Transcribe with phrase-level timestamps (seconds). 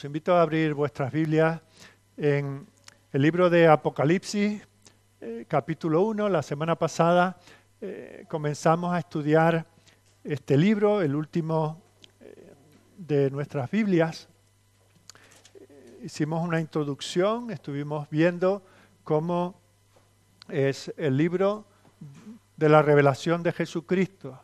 [0.00, 1.60] Os invito a abrir vuestras Biblias
[2.16, 2.66] en
[3.12, 4.66] el libro de Apocalipsis,
[5.20, 6.26] eh, capítulo 1.
[6.30, 7.38] La semana pasada
[7.82, 9.66] eh, comenzamos a estudiar
[10.24, 11.82] este libro, el último
[12.18, 12.54] eh,
[12.96, 14.26] de nuestras Biblias.
[16.02, 18.62] hicimos una introducción, estuvimos viendo
[19.04, 19.60] cómo
[20.48, 21.66] es el libro
[22.56, 24.40] de la revelación de Jesucristo.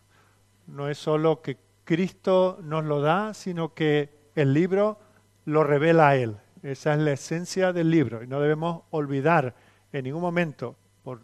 [0.67, 5.06] No es solo que Cristo nos lo da, sino que el libro
[5.47, 6.37] lo revela a Él.
[6.63, 9.55] Esa es la esencia del libro y no debemos olvidar
[9.93, 11.23] en ningún momento, por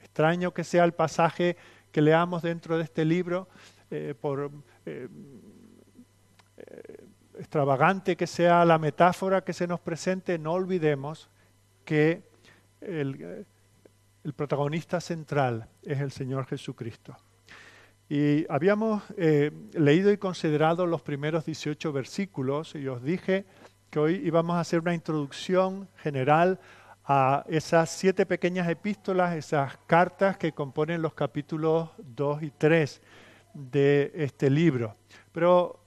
[0.00, 1.56] extraño que sea el pasaje
[1.92, 3.48] que leamos dentro de este libro,
[3.90, 4.50] eh, por
[4.86, 5.08] eh,
[6.56, 7.06] eh,
[7.38, 11.28] extravagante que sea la metáfora que se nos presente, no olvidemos
[11.84, 12.22] que
[12.80, 13.44] el,
[14.22, 17.16] el protagonista central es el Señor Jesucristo.
[18.10, 23.44] Y habíamos eh, leído y considerado los primeros 18 versículos y os dije
[23.88, 26.58] que hoy íbamos a hacer una introducción general
[27.04, 33.00] a esas siete pequeñas epístolas, esas cartas que componen los capítulos 2 y 3
[33.54, 34.96] de este libro.
[35.30, 35.78] Pero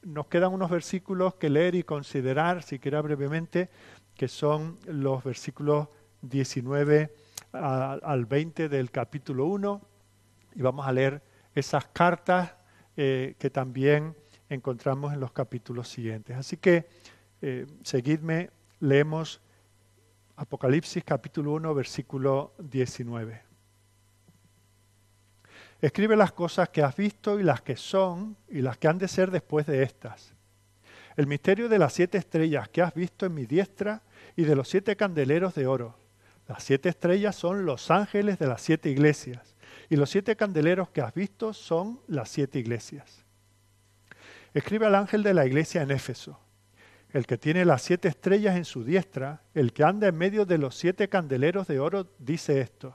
[0.00, 3.68] nos quedan unos versículos que leer y considerar, si quiera brevemente,
[4.14, 5.88] que son los versículos
[6.22, 7.14] 19
[7.52, 9.82] al 20 del capítulo 1
[10.54, 11.22] y vamos a leer
[11.54, 12.54] esas cartas
[12.96, 14.16] eh, que también
[14.48, 16.36] encontramos en los capítulos siguientes.
[16.36, 16.88] Así que
[17.40, 19.40] eh, seguidme, leemos
[20.36, 23.42] Apocalipsis capítulo 1, versículo 19.
[25.80, 29.08] Escribe las cosas que has visto y las que son y las que han de
[29.08, 30.34] ser después de estas.
[31.16, 34.02] El misterio de las siete estrellas que has visto en mi diestra
[34.36, 35.96] y de los siete candeleros de oro.
[36.48, 39.54] Las siete estrellas son los ángeles de las siete iglesias
[39.90, 43.24] y los siete candeleros que has visto son las siete iglesias.
[44.54, 46.38] Escribe al ángel de la iglesia en Éfeso,
[47.12, 50.58] el que tiene las siete estrellas en su diestra, el que anda en medio de
[50.58, 52.94] los siete candeleros de oro, dice esto.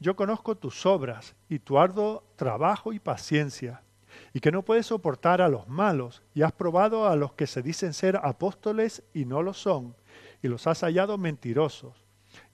[0.00, 3.82] Yo conozco tus obras y tu arduo trabajo y paciencia,
[4.34, 7.62] y que no puedes soportar a los malos, y has probado a los que se
[7.62, 9.94] dicen ser apóstoles y no lo son,
[10.42, 12.04] y los has hallado mentirosos,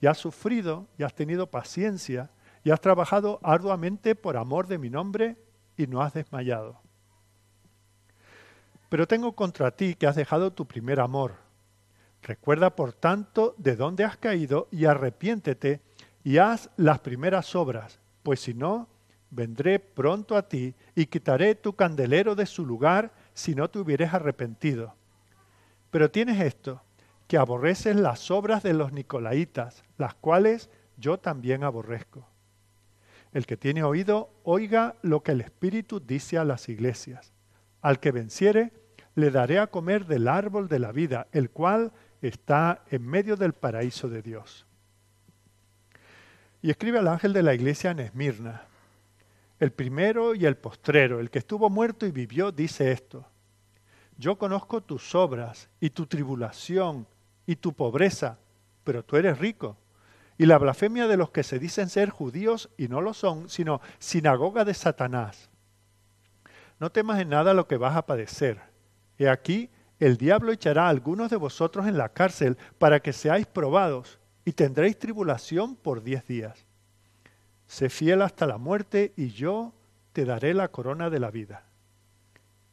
[0.03, 2.31] y has sufrido y has tenido paciencia,
[2.65, 5.37] y has trabajado arduamente por amor de mi nombre
[5.77, 6.81] y no has desmayado.
[8.89, 11.35] Pero tengo contra ti que has dejado tu primer amor.
[12.23, 15.81] Recuerda, por tanto, de dónde has caído y arrepiéntete
[16.25, 18.89] y haz las primeras obras, pues si no,
[19.31, 24.13] vendré pronto a ti y quitaré tu candelero de su lugar si no te hubieres
[24.13, 24.95] arrepentido.
[25.91, 26.83] Pero tienes esto,
[27.27, 32.27] que aborreces las obras de los nicolaitas, las cuales yo también aborrezco.
[33.33, 37.33] El que tiene oído, oiga lo que el Espíritu dice a las iglesias.
[37.83, 38.73] Al que venciere,
[39.15, 43.53] le daré a comer del árbol de la vida, el cual está en medio del
[43.53, 44.67] paraíso de Dios.
[46.63, 48.63] Y escribe al ángel de la iglesia en Esmirna.
[49.61, 53.27] El primero y el postrero, el que estuvo muerto y vivió, dice esto.
[54.17, 57.07] Yo conozco tus obras y tu tribulación
[57.47, 58.39] y tu pobreza,
[58.85, 59.77] pero tú eres rico
[60.39, 63.81] y la blasfemia de los que se dicen ser judíos y no lo son, sino
[63.99, 65.51] sinagoga de Satanás.
[66.79, 68.61] No temas en nada lo que vas a padecer.
[69.19, 69.69] He aquí,
[69.99, 74.53] el diablo echará a algunos de vosotros en la cárcel para que seáis probados, y
[74.53, 76.65] tendréis tribulación por diez días.
[77.67, 79.75] Sé fiel hasta la muerte, y yo
[80.13, 81.65] te daré la corona de la vida.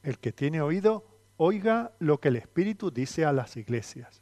[0.04, 1.06] El que tiene oído,
[1.38, 4.22] oiga lo que el Espíritu dice a las iglesias.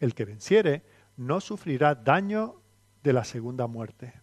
[0.00, 0.82] El que venciere,
[1.16, 2.61] no sufrirá daño
[3.02, 4.14] de la segunda muerte.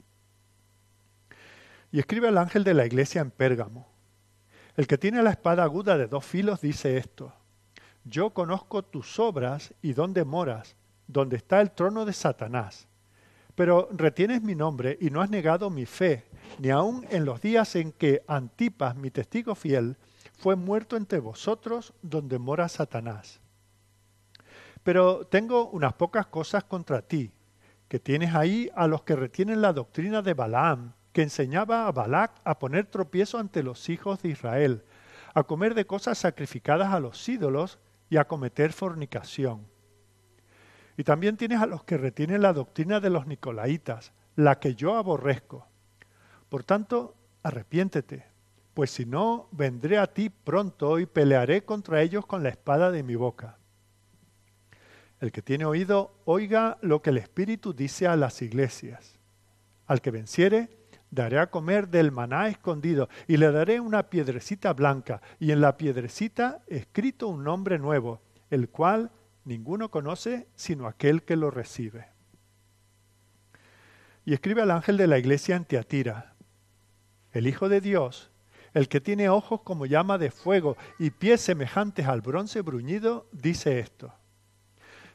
[1.92, 3.88] Y escribe al ángel de la iglesia en Pérgamo.
[4.76, 7.34] El que tiene la espada aguda de dos filos dice esto.
[8.06, 10.76] Yo conozco tus obras y dónde moras,
[11.08, 12.88] donde está el trono de Satanás.
[13.56, 16.26] Pero retienes mi nombre y no has negado mi fe,
[16.60, 19.98] ni aun en los días en que Antipas, mi testigo fiel,
[20.38, 23.42] fue muerto entre vosotros donde mora Satanás.
[24.84, 27.32] Pero tengo unas pocas cosas contra ti,
[27.90, 32.40] que tienes ahí a los que retienen la doctrina de Balaam, que enseñaba a Balac
[32.44, 34.84] a poner tropiezo ante los hijos de Israel,
[35.34, 39.68] a comer de cosas sacrificadas a los ídolos y a cometer fornicación.
[40.98, 44.96] Y también tienes a los que retienen la doctrina de los nicolaitas, la que yo
[44.96, 45.68] aborrezco.
[46.50, 48.26] Por tanto, arrepiéntete,
[48.74, 53.02] pues si no, vendré a ti pronto y pelearé contra ellos con la espada de
[53.02, 53.59] mi boca.
[55.20, 59.20] El que tiene oído, oiga lo que el Espíritu dice a las iglesias.
[59.86, 60.70] Al que venciere,
[61.12, 65.78] daré a comer del maná escondido y le daré una piedrecita blanca y en la
[65.78, 69.12] piedrecita escrito un nombre nuevo, el cual
[69.46, 72.08] ninguno conoce sino aquel que lo recibe.
[74.26, 76.36] Y escribe al ángel de la iglesia en Tiatira,
[77.32, 78.32] el Hijo de Dios,
[78.74, 83.80] el que tiene ojos como llama de fuego y pies semejantes al bronce bruñido, dice
[83.80, 84.14] esto.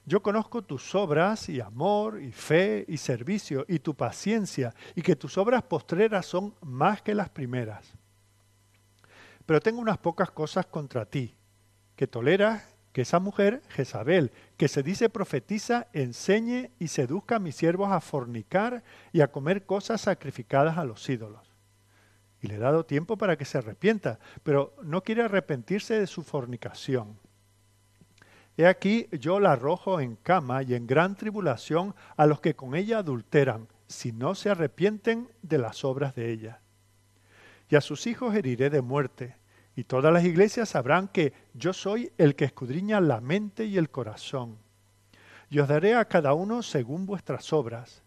[0.06, 5.16] Yo conozco tus obras y amor y fe y servicio y tu paciencia y que
[5.16, 7.94] tus obras postreras son más que las primeras.
[9.46, 11.34] Pero tengo unas pocas cosas contra ti,
[11.96, 17.56] que toleras que esa mujer, Jezabel, que se dice profetiza, enseñe y seduzca a mis
[17.56, 21.50] siervos a fornicar y a comer cosas sacrificadas a los ídolos.
[22.40, 26.22] Y le he dado tiempo para que se arrepienta, pero no quiere arrepentirse de su
[26.22, 27.18] fornicación.
[28.56, 32.74] He aquí yo la arrojo en cama y en gran tribulación a los que con
[32.74, 36.60] ella adulteran, si no se arrepienten de las obras de ella.
[37.68, 39.36] Y a sus hijos heriré de muerte,
[39.76, 43.90] y todas las iglesias sabrán que yo soy el que escudriña la mente y el
[43.90, 44.58] corazón.
[45.50, 48.02] Y os daré a cada uno según vuestras obras.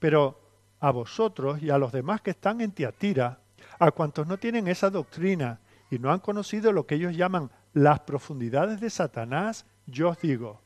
[0.00, 0.40] Pero
[0.80, 3.40] a vosotros y a los demás que están en Tiatira,
[3.78, 8.00] a cuantos no tienen esa doctrina y no han conocido lo que ellos llaman las
[8.00, 10.60] profundidades de Satanás, yo os digo,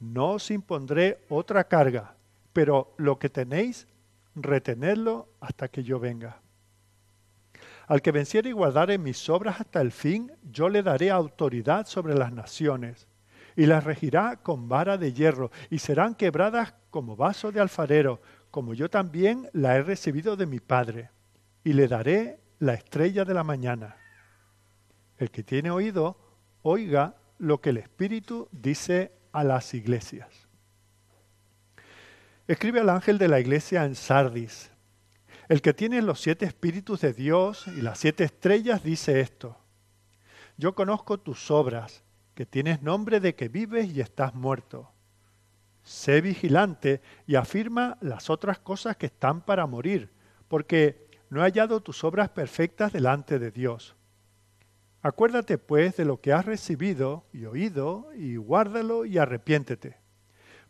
[0.00, 2.16] no os impondré otra carga,
[2.52, 3.86] pero lo que tenéis,
[4.34, 6.40] retenedlo hasta que yo venga.
[7.86, 12.14] Al que venciere y guardare mis obras hasta el fin, yo le daré autoridad sobre
[12.14, 13.06] las naciones,
[13.54, 18.20] y las regirá con vara de hierro, y serán quebradas como vaso de alfarero,
[18.50, 21.10] como yo también la he recibido de mi Padre,
[21.64, 23.96] y le daré la estrella de la mañana.
[25.18, 26.16] El que tiene oído,
[26.62, 30.48] oiga lo que el Espíritu dice a las iglesias.
[32.46, 34.70] Escribe al ángel de la iglesia en Sardis.
[35.48, 39.58] El que tiene los siete espíritus de Dios y las siete estrellas dice esto.
[40.56, 42.04] Yo conozco tus obras,
[42.34, 44.90] que tienes nombre de que vives y estás muerto.
[45.82, 50.12] Sé vigilante y afirma las otras cosas que están para morir,
[50.48, 53.96] porque no he hallado tus obras perfectas delante de Dios.
[55.02, 59.96] Acuérdate pues de lo que has recibido y oído, y guárdalo y arrepiéntete.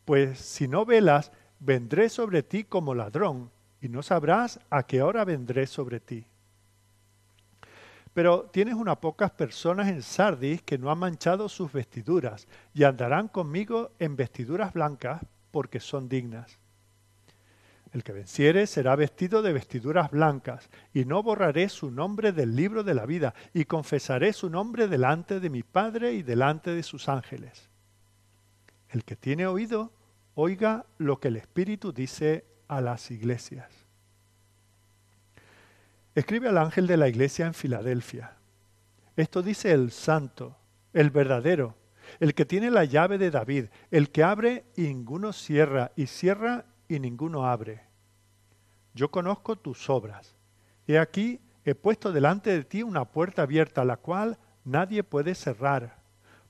[0.07, 3.51] Pues si no velas, vendré sobre ti como ladrón,
[3.83, 6.27] y no sabrás a qué hora vendré sobre ti.
[8.15, 13.29] Pero tienes unas pocas personas en Sardis que no han manchado sus vestiduras, y andarán
[13.29, 15.21] conmigo en vestiduras blancas,
[15.51, 16.62] porque son dignas.
[17.93, 22.83] El que venciere será vestido de vestiduras blancas, y no borraré su nombre del libro
[22.83, 27.11] de la vida, y confesaré su nombre delante de mi Padre y delante de sus
[27.11, 27.69] ángeles.
[28.89, 29.93] El que tiene oído,
[30.35, 33.71] oiga lo que el Espíritu dice a las iglesias.
[36.15, 38.37] Escribe al ángel de la iglesia en Filadelfia.
[39.17, 40.57] Esto dice el santo,
[40.95, 41.77] el verdadero,
[42.21, 46.67] el que tiene la llave de David, el que abre y ninguno cierra, y cierra
[46.95, 47.81] y ninguno abre.
[48.95, 50.37] Yo conozco tus obras.
[50.87, 55.97] He aquí, he puesto delante de ti una puerta abierta, la cual nadie puede cerrar.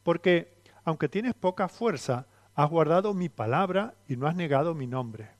[0.02, 5.30] Porque, aunque tienes poca fuerza, has guardado mi palabra y no has negado mi nombre.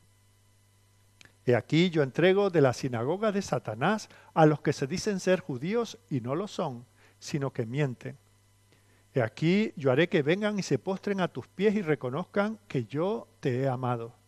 [1.44, 5.40] He aquí yo entrego de la sinagoga de Satanás a los que se dicen ser
[5.40, 6.87] judíos y no lo son,
[7.19, 8.16] sino que mienten.
[9.12, 12.85] He aquí yo haré que vengan y se postren a tus pies y reconozcan que
[12.85, 14.22] yo te he amado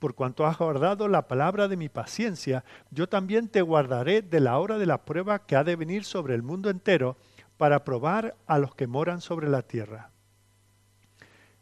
[0.00, 4.58] por cuanto has guardado la palabra de mi paciencia, yo también te guardaré de la
[4.58, 7.16] hora de la prueba que ha de venir sobre el mundo entero
[7.58, 10.10] para probar a los que moran sobre la tierra.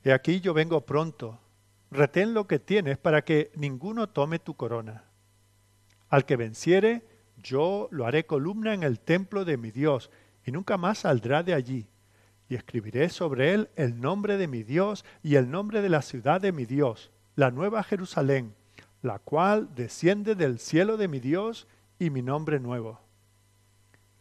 [0.04, 1.40] He aquí yo vengo pronto,
[1.90, 5.04] retén lo que tienes para que ninguno tome tu corona.
[6.08, 7.04] Al que venciere,
[7.36, 10.10] yo lo haré columna en el templo de mi Dios,
[10.46, 11.88] y nunca más saldrá de allí.
[12.48, 16.40] Y escribiré sobre él el nombre de mi Dios y el nombre de la ciudad
[16.40, 18.52] de mi Dios, la nueva Jerusalén,
[19.00, 23.00] la cual desciende del cielo de mi Dios y mi nombre nuevo.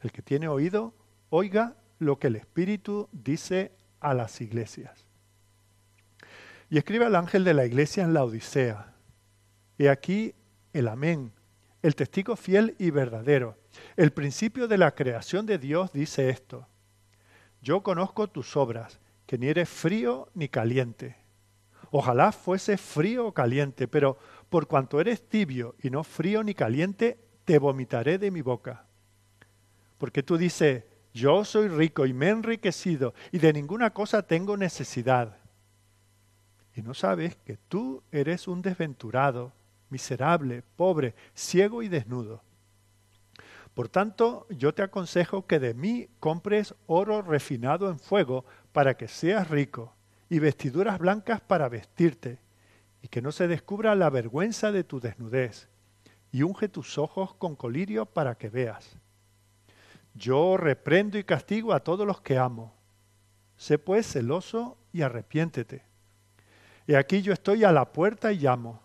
[0.02, 0.94] El que tiene oído,
[1.32, 3.72] oiga lo que el Espíritu dice
[4.02, 5.08] a las iglesias.
[6.70, 8.94] Y escribe al ángel de la iglesia en la Odisea.
[9.80, 10.36] He aquí
[10.72, 11.32] el amén,
[11.82, 13.58] el testigo fiel y verdadero.
[13.96, 16.68] El principio de la creación de Dios dice esto.
[17.64, 21.27] Yo conozco tus obras, que ni eres frío ni caliente.
[21.92, 24.18] Ojalá fuese frío o caliente, pero
[24.50, 28.86] por cuanto eres tibio y no frío ni caliente, te vomitaré de mi boca.
[29.98, 34.58] Porque tú dices, yo soy rico y me he enriquecido y de ninguna cosa tengo
[34.58, 35.38] necesidad.
[36.76, 39.54] Y no sabes que tú eres un desventurado,
[39.90, 42.44] miserable, pobre, ciego y desnudo.
[43.74, 49.08] Por tanto, yo te aconsejo que de mí compres oro refinado en fuego para que
[49.08, 49.97] seas rico,
[50.30, 52.40] y vestiduras blancas para vestirte,
[53.02, 55.70] y que no se descubra la vergüenza de tu desnudez,
[56.32, 58.98] y unge tus ojos con colirio para que veas.
[60.14, 62.74] Yo reprendo y castigo a todos los que amo.
[63.56, 65.84] Sé pues celoso y arrepiéntete.
[66.88, 68.82] Y aquí yo estoy a la puerta y llamo.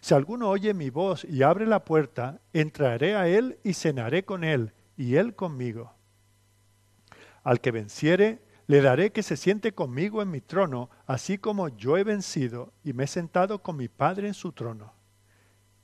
[0.00, 4.42] Si alguno oye mi voz y abre la puerta, entraré a él y cenaré con
[4.42, 5.92] él, y él conmigo.
[7.44, 11.96] Al que venciere, le daré que se siente conmigo en mi trono, así como yo
[11.96, 14.92] he vencido y me he sentado con mi Padre en su trono.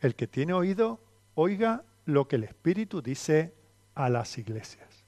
[0.01, 1.01] El que tiene oído,
[1.35, 3.55] oiga lo que el Espíritu dice
[3.95, 5.05] a las iglesias.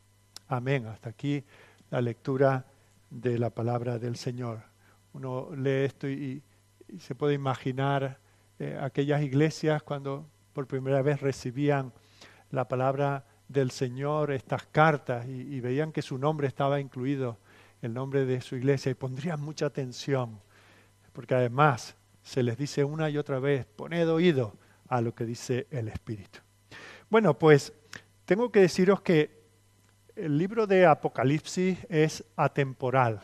[0.49, 0.87] Amén.
[0.87, 1.45] Hasta aquí
[1.91, 2.67] la lectura
[3.09, 4.63] de la palabra del Señor.
[5.13, 6.43] Uno lee esto y,
[6.99, 8.19] se puede imaginar
[8.59, 11.93] eh, aquellas iglesias cuando por primera vez recibían
[12.51, 17.39] la palabra del Señor, estas cartas, y, veían que su nombre estaba incluido,
[17.83, 20.41] el nombre de su iglesia, y pondrían mucha atención,
[21.13, 24.55] porque además se les dice una y otra vez, poned oído
[24.89, 26.41] a lo que dice el Espíritu.
[27.09, 27.73] Bueno, pues
[28.25, 29.41] tengo que deciros que
[30.15, 33.21] el libro de Apocalipsis es atemporal.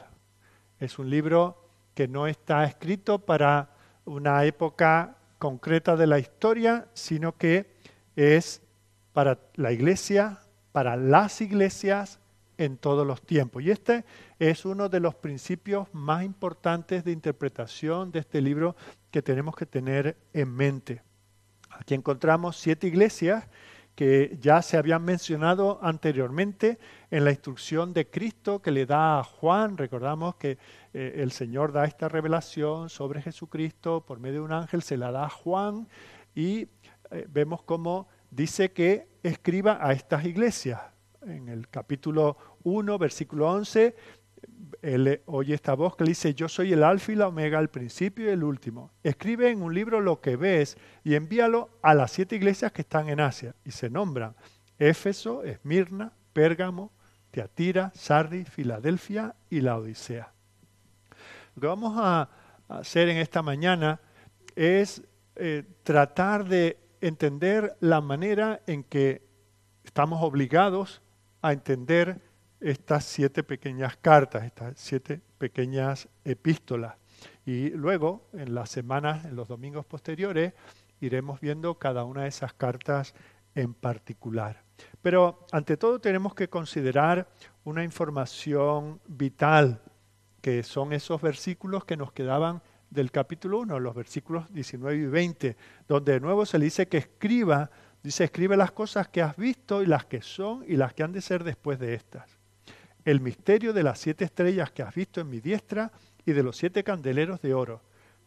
[0.81, 3.71] Es un libro que no está escrito para
[4.05, 7.77] una época concreta de la historia, sino que
[8.15, 8.63] es
[9.13, 10.41] para la iglesia,
[10.73, 12.19] para las iglesias
[12.59, 13.63] en todos los tiempos.
[13.63, 14.05] Y este
[14.39, 18.77] es uno de los principios más importantes de interpretación de este libro
[19.11, 21.03] que tenemos que tener en mente.
[21.71, 23.45] Aquí encontramos siete iglesias
[23.95, 26.79] que ya se habían mencionado anteriormente
[27.11, 29.79] en la instrucción de Cristo que le da a Juan.
[29.79, 30.59] Recordamos que
[30.93, 35.11] eh, el Señor da esta revelación sobre Jesucristo por medio de un ángel, se la
[35.11, 35.89] da a Juan
[36.35, 36.69] y
[37.11, 40.96] eh, vemos cómo dice que escriba a estas iglesias.
[41.27, 43.97] En el capítulo 1, versículo 11,
[44.81, 47.69] él oye esta voz que le dice, yo soy el alfa y la omega, el
[47.69, 48.93] principio y el último.
[49.03, 53.09] Escribe en un libro lo que ves y envíalo a las siete iglesias que están
[53.09, 53.57] en Asia.
[53.65, 54.37] Y se nombran
[54.79, 56.93] Éfeso, Esmirna, Pérgamo,
[57.33, 60.33] Teatira, Sardis, Filadelfia y la Odisea.
[61.57, 62.31] Lo que vamos a
[62.69, 64.01] hacer en esta mañana
[64.55, 65.03] es
[65.35, 69.27] eh, tratar de entender la manera en que
[69.83, 71.03] estamos obligados
[71.47, 72.21] a entender
[72.61, 76.97] estas siete pequeñas cartas, estas siete pequeñas epístolas.
[77.45, 80.55] Y luego, en las semanas, en los domingos posteriores,
[81.01, 83.15] iremos viendo cada una de esas cartas
[83.55, 84.65] en particular.
[85.01, 87.29] Pero ante todo tenemos que considerar
[87.65, 89.81] una información vital,
[90.41, 92.61] que son esos versículos que nos quedaban
[92.91, 96.99] del capítulo 1, los versículos 19 y 20, donde de nuevo se le dice que
[96.99, 97.71] escriba,
[98.07, 101.13] dice, escribe las cosas que has visto y las que son y las que han
[101.13, 102.37] de ser después de estas
[103.07, 105.93] el misterio de las siete estrellas que has visto en mi diestra
[106.27, 107.81] y de los siete candeleros de oro.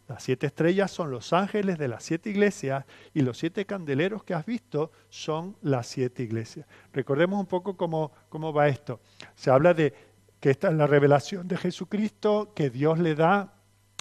[0.08, 4.34] Las siete estrellas son los ángeles de las siete iglesias y los siete candeleros que
[4.34, 6.66] has visto son las siete iglesias.
[6.94, 9.02] Recordemos un poco cómo, cómo va esto.
[9.36, 9.94] Se habla de
[10.40, 13.54] que esta es la revelación de Jesucristo que Dios le da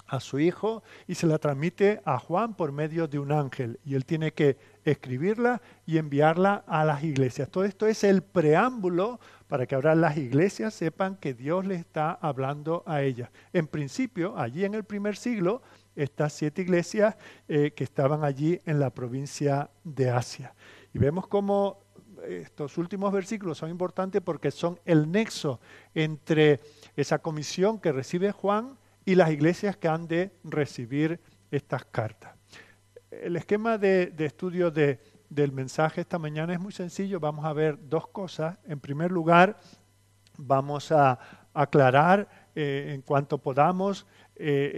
[0.09, 3.95] a su hijo y se la transmite a Juan por medio de un ángel y
[3.95, 7.49] él tiene que escribirla y enviarla a las iglesias.
[7.49, 12.11] Todo esto es el preámbulo para que ahora las iglesias sepan que Dios les está
[12.11, 13.29] hablando a ellas.
[13.53, 15.61] En principio, allí en el primer siglo,
[15.95, 17.15] estas siete iglesias
[17.47, 20.53] eh, que estaban allí en la provincia de Asia.
[20.93, 21.83] Y vemos cómo
[22.27, 25.59] estos últimos versículos son importantes porque son el nexo
[25.93, 26.59] entre
[26.95, 28.78] esa comisión que recibe Juan
[29.09, 32.35] y las iglesias que han de recibir estas cartas.
[33.09, 34.99] El esquema de, de estudio de,
[35.29, 37.19] del mensaje esta mañana es muy sencillo.
[37.19, 38.59] Vamos a ver dos cosas.
[38.65, 39.57] En primer lugar,
[40.37, 41.17] vamos a
[41.55, 44.73] aclarar eh, en cuanto podamos eh,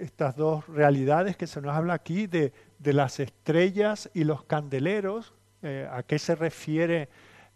[0.00, 2.52] estas dos realidades que se nos habla aquí de,
[2.82, 5.32] las estrellas y los candeleros.
[5.62, 7.08] Eh, ¿A qué se refiere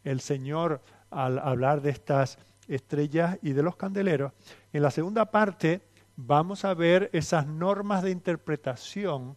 [0.05, 0.81] el Señor
[1.11, 4.33] al hablar de estas estrellas y de los candeleros?
[4.73, 5.83] En la segunda parte
[6.17, 9.37] vamos a ver esas normas de interpretación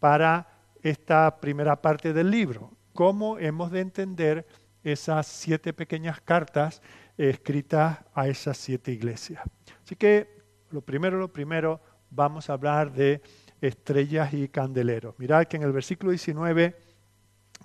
[0.00, 0.48] para
[0.82, 4.46] esta primera parte del libro, cómo hemos de entender
[4.82, 6.82] esas siete pequeñas cartas
[7.16, 9.42] escritas a esas siete iglesias.
[9.82, 13.22] Así que lo primero, lo primero, vamos a hablar de
[13.60, 15.14] estrellas y candeleros.
[15.18, 16.76] Mirad que en el versículo 19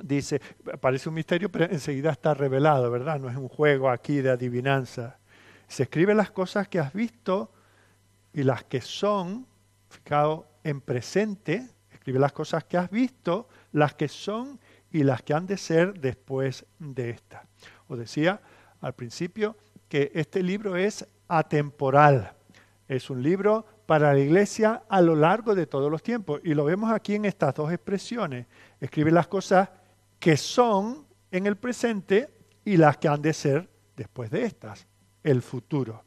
[0.02, 0.42] dice,
[0.80, 3.20] parece un misterio, pero enseguida está revelado, ¿verdad?
[3.20, 5.20] No es un juego aquí de adivinanza.
[5.68, 7.52] Se escribe las cosas que has visto
[8.34, 9.48] y las que son,
[9.90, 14.58] fijaos, en presente, Escribe las cosas que has visto, las que son
[14.90, 17.46] y las que han de ser después de esta.
[17.90, 18.42] Os decía
[18.80, 19.58] al principio
[19.90, 22.32] que este libro es atemporal.
[22.88, 26.40] Es un libro para la iglesia a lo largo de todos los tiempos.
[26.46, 28.48] Y lo vemos aquí en estas dos expresiones.
[28.80, 29.70] Escribe las cosas
[30.20, 32.30] que son en el presente
[32.66, 34.88] y las que han de ser después de estas,
[35.24, 36.04] el futuro.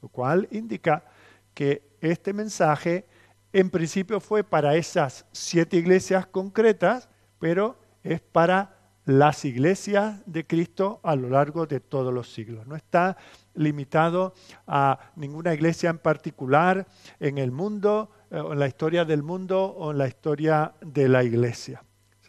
[0.00, 1.04] Lo cual indica
[1.54, 3.06] que este mensaje
[3.52, 11.00] en principio fue para esas siete iglesias concretas, pero es para las iglesias de Cristo
[11.02, 12.66] a lo largo de todos los siglos.
[12.66, 13.16] No está
[13.54, 14.34] limitado
[14.66, 16.86] a ninguna iglesia en particular
[17.18, 21.24] en el mundo, eh, en la historia del mundo o en la historia de la
[21.24, 21.82] iglesia.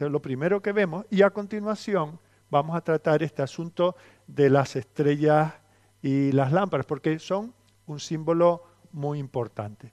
[0.05, 2.19] Es lo primero que vemos y a continuación
[2.49, 3.95] vamos a tratar este asunto
[4.27, 5.53] de las estrellas
[6.01, 7.53] y las lámparas, porque son
[7.87, 9.91] un símbolo muy importante.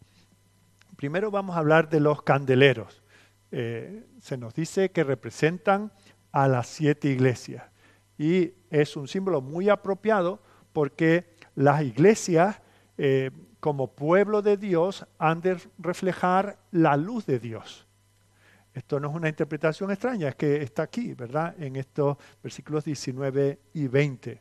[0.97, 3.03] Primero vamos a hablar de los candeleros.
[3.53, 5.93] Eh, se nos dice que representan
[6.33, 7.65] a las siete iglesias
[8.19, 12.61] y es un símbolo muy apropiado porque las iglesias
[12.99, 17.87] eh, como pueblo de Dios han de reflejar la luz de Dios.
[18.73, 21.55] Esto no es una interpretación extraña, es que está aquí, ¿verdad?
[21.61, 24.41] En estos versículos 19 y 20.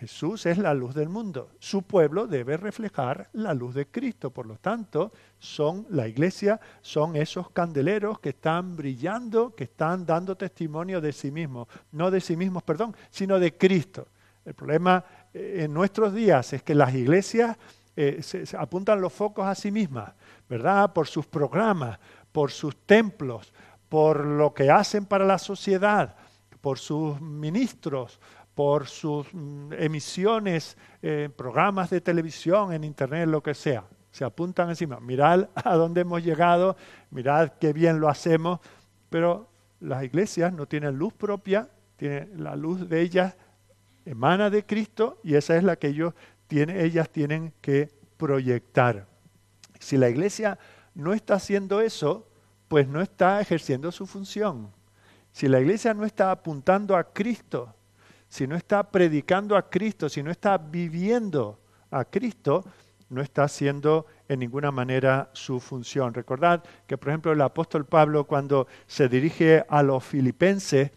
[0.00, 1.50] Jesús es la luz del mundo.
[1.58, 4.30] Su pueblo debe reflejar la luz de Cristo.
[4.30, 10.36] Por lo tanto, son la iglesia, son esos candeleros que están brillando, que están dando
[10.38, 11.68] testimonio de sí mismos.
[11.92, 14.08] No de sí mismos, perdón, sino de Cristo.
[14.42, 17.58] El problema eh, en nuestros días es que las iglesias
[17.94, 20.14] eh, se, apuntan los focos a sí mismas,
[20.48, 20.94] ¿verdad?
[20.94, 21.98] Por sus programas,
[22.32, 23.52] por sus templos,
[23.88, 26.16] por lo que hacen para la sociedad,
[26.60, 28.20] por sus ministros,
[28.54, 33.84] por sus mm, emisiones, eh, programas de televisión, en internet, lo que sea.
[34.10, 35.00] Se apuntan encima.
[35.00, 36.76] Mirad a dónde hemos llegado,
[37.10, 38.60] mirad qué bien lo hacemos,
[39.08, 39.48] pero
[39.80, 43.36] las iglesias no tienen luz propia, tiene la luz de ellas
[44.04, 46.14] emana de Cristo y esa es la que ellos
[46.50, 49.06] ellas tienen que proyectar.
[49.78, 50.58] Si la iglesia
[51.00, 52.28] no está haciendo eso,
[52.68, 54.70] pues no está ejerciendo su función.
[55.32, 57.74] Si la iglesia no está apuntando a Cristo,
[58.28, 61.58] si no está predicando a Cristo, si no está viviendo
[61.90, 62.64] a Cristo,
[63.08, 66.14] no está haciendo en ninguna manera su función.
[66.14, 70.92] Recordad que, por ejemplo, el apóstol Pablo, cuando se dirige a los filipenses,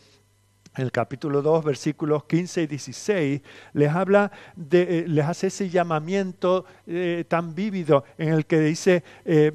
[0.76, 3.42] el capítulo 2, versículos 15 y 16,
[3.74, 9.04] les habla de, eh, les hace ese llamamiento eh, tan vívido en el que dice,
[9.26, 9.52] eh,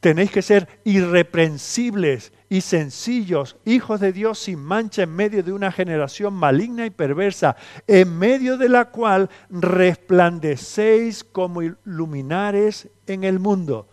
[0.00, 5.72] tenéis que ser irreprensibles y sencillos, hijos de Dios sin mancha en medio de una
[5.72, 13.88] generación maligna y perversa, en medio de la cual resplandecéis como luminares en el mundo,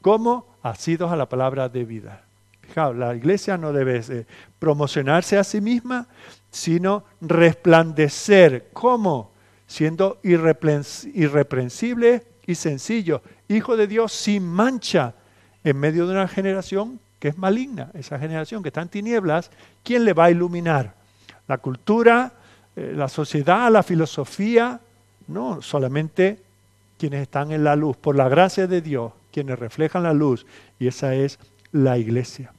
[0.00, 2.23] como asidos a la palabra de vida
[2.76, 4.26] la iglesia no debe eh,
[4.58, 6.08] promocionarse a sí misma,
[6.50, 8.68] sino resplandecer.
[8.72, 9.32] ¿Cómo?
[9.66, 15.14] Siendo irreprensible y sencillo, hijo de Dios sin mancha,
[15.62, 19.50] en medio de una generación que es maligna, esa generación que está en tinieblas,
[19.82, 20.94] ¿quién le va a iluminar?
[21.48, 22.32] ¿La cultura,
[22.76, 24.80] eh, la sociedad, la filosofía?
[25.26, 26.42] No, solamente
[26.98, 30.46] quienes están en la luz, por la gracia de Dios, quienes reflejan la luz,
[30.78, 31.38] y esa es
[31.72, 32.53] la iglesia.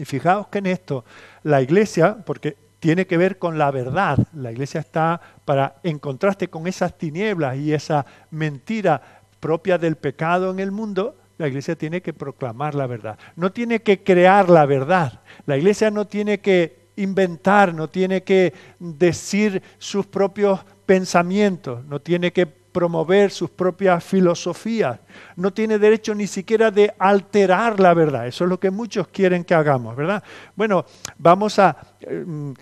[0.00, 1.04] Y fijaos que en esto
[1.42, 6.48] la iglesia, porque tiene que ver con la verdad, la iglesia está para, en contraste
[6.48, 12.00] con esas tinieblas y esa mentira propia del pecado en el mundo, la iglesia tiene
[12.00, 13.18] que proclamar la verdad.
[13.36, 15.20] No tiene que crear la verdad.
[15.44, 22.32] La iglesia no tiene que inventar, no tiene que decir sus propios pensamientos, no tiene
[22.32, 25.00] que promover sus propias filosofías,
[25.36, 28.26] no tiene derecho ni siquiera de alterar la verdad.
[28.26, 30.22] Eso es lo que muchos quieren que hagamos, ¿verdad?
[30.54, 30.84] Bueno,
[31.18, 31.76] vamos a,
[32.08, 32.52] mm,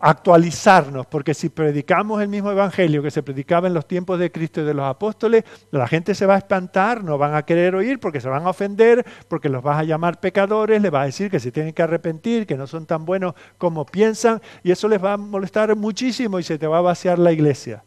[0.00, 4.60] actualizarnos, porque si predicamos el mismo evangelio que se predicaba en los tiempos de Cristo
[4.60, 7.98] y de los apóstoles, la gente se va a espantar, no van a querer oír
[7.98, 11.30] porque se van a ofender, porque los vas a llamar pecadores, les vas a decir
[11.30, 15.02] que se tienen que arrepentir, que no son tan buenos como piensan, y eso les
[15.02, 17.82] va a molestar muchísimo y se te va a vaciar la iglesia.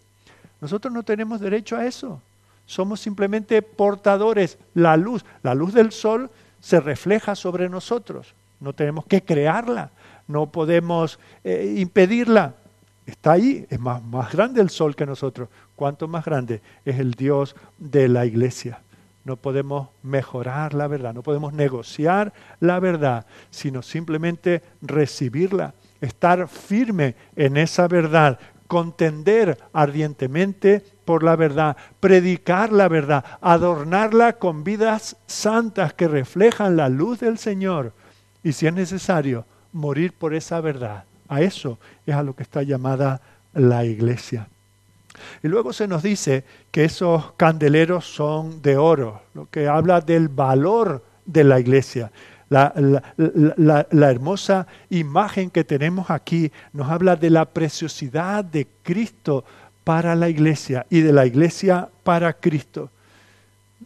[0.61, 2.21] Nosotros no tenemos derecho a eso.
[2.65, 4.57] Somos simplemente portadores.
[4.73, 8.35] La luz, la luz del sol se refleja sobre nosotros.
[8.59, 9.91] No tenemos que crearla,
[10.27, 12.55] no podemos eh, impedirla.
[13.05, 15.47] Está ahí, es más, más grande el sol que nosotros.
[15.75, 18.81] ¿Cuánto más grande es el Dios de la iglesia?
[19.23, 27.15] No podemos mejorar la verdad, no podemos negociar la verdad, sino simplemente recibirla, estar firme
[27.35, 35.93] en esa verdad, contender ardientemente por la verdad, predicar la verdad, adornarla con vidas santas
[35.93, 37.93] que reflejan la luz del Señor
[38.43, 41.03] y si es necesario, morir por esa verdad.
[41.27, 43.21] A eso es a lo que está llamada
[43.53, 44.47] la iglesia.
[45.43, 50.29] Y luego se nos dice que esos candeleros son de oro, lo que habla del
[50.29, 52.11] valor de la iglesia.
[52.49, 52.73] La,
[53.91, 59.43] hermosa imagen que tenemos aquí nos habla de la preciosidad de Cristo
[59.83, 62.89] para la iglesia y de la iglesia para Cristo.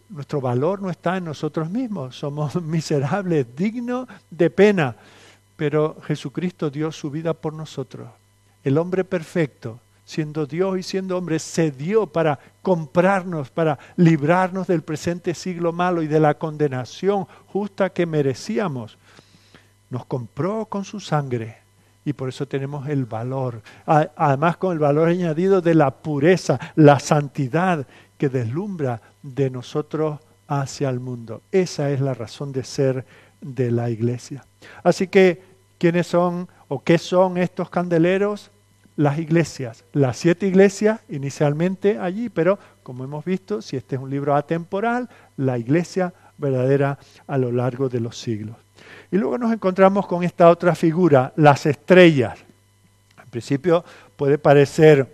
[0.10, 4.95] Nuestro valor no está en nosotros mismos, somos miserables, dignos de pena,
[5.56, 8.10] pero Jesucristo dio su vida por nosotros.
[8.63, 9.80] El hombre perfecto,
[10.12, 16.02] siendo Dios y siendo hombre, se dio para comprarnos, para librarnos del presente siglo malo
[16.02, 18.97] y de la condenación justa que merecíamos.
[19.89, 21.60] Nos compró con su sangre
[22.04, 23.62] y por eso tenemos el valor.
[23.86, 30.89] Además con el valor añadido de la pureza, la santidad que deslumbra de nosotros hacia
[30.89, 31.41] el mundo.
[31.54, 33.06] Esa es la razón de ser
[33.39, 34.43] de la iglesia.
[34.84, 35.41] Así que,
[35.78, 38.52] ¿quiénes son o qué son estos candeleros?
[39.01, 44.11] Las iglesias, las siete iglesias inicialmente allí, pero como hemos visto, si este es un
[44.11, 48.55] libro atemporal, la iglesia verdadera a lo largo de los siglos.
[49.11, 52.37] Y luego nos encontramos con esta otra figura, las estrellas.
[53.23, 53.83] En principio
[54.15, 55.07] puede parecer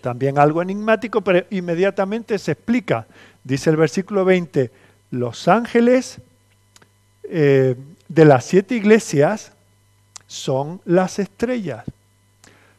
[0.00, 3.06] también algo enigmático, pero inmediatamente se explica.
[3.42, 4.70] Dice el versículo 20,
[5.10, 6.20] los ángeles
[7.24, 7.74] eh,
[8.08, 9.52] de las siete iglesias
[10.28, 11.84] son las estrellas.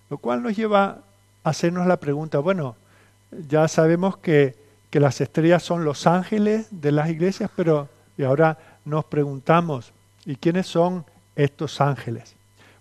[0.09, 0.99] Lo cual nos lleva
[1.43, 2.75] a hacernos la pregunta, bueno,
[3.47, 4.57] ya sabemos que,
[4.91, 9.93] las estrellas son los ángeles de las iglesias, pero y ahora nos preguntamos,
[10.25, 12.35] ¿y quiénes son estos ángeles?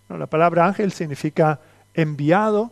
[0.09, 1.61] Bueno, la palabra ángel significa
[1.95, 2.71] enviado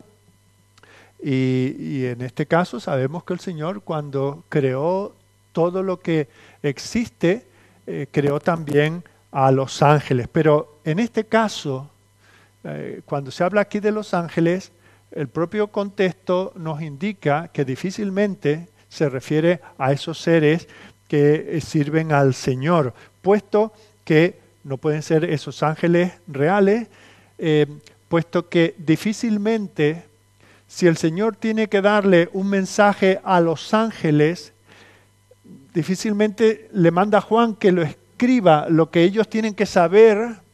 [1.23, 5.13] y, en este caso sabemos que el Señor cuando creó
[5.51, 6.27] todo lo que
[6.63, 7.45] existe,
[7.85, 10.27] eh, creó también a los ángeles.
[10.27, 11.89] Pero en este caso,
[12.69, 14.71] eh, cuando se habla aquí de los ángeles,
[15.11, 20.67] el propio contexto nos indica que difícilmente se refiere a esos seres
[21.07, 23.71] que eh, sirven al Señor, puesto
[24.03, 26.89] que no pueden ser esos ángeles reales,
[27.37, 27.67] eh,
[28.09, 30.03] puesto que difícilmente
[30.67, 34.51] si el Señor tiene que darle un mensaje a los ángeles,
[35.73, 40.46] difícilmente le manda a Juan que lo escriba lo que ellos tienen que saber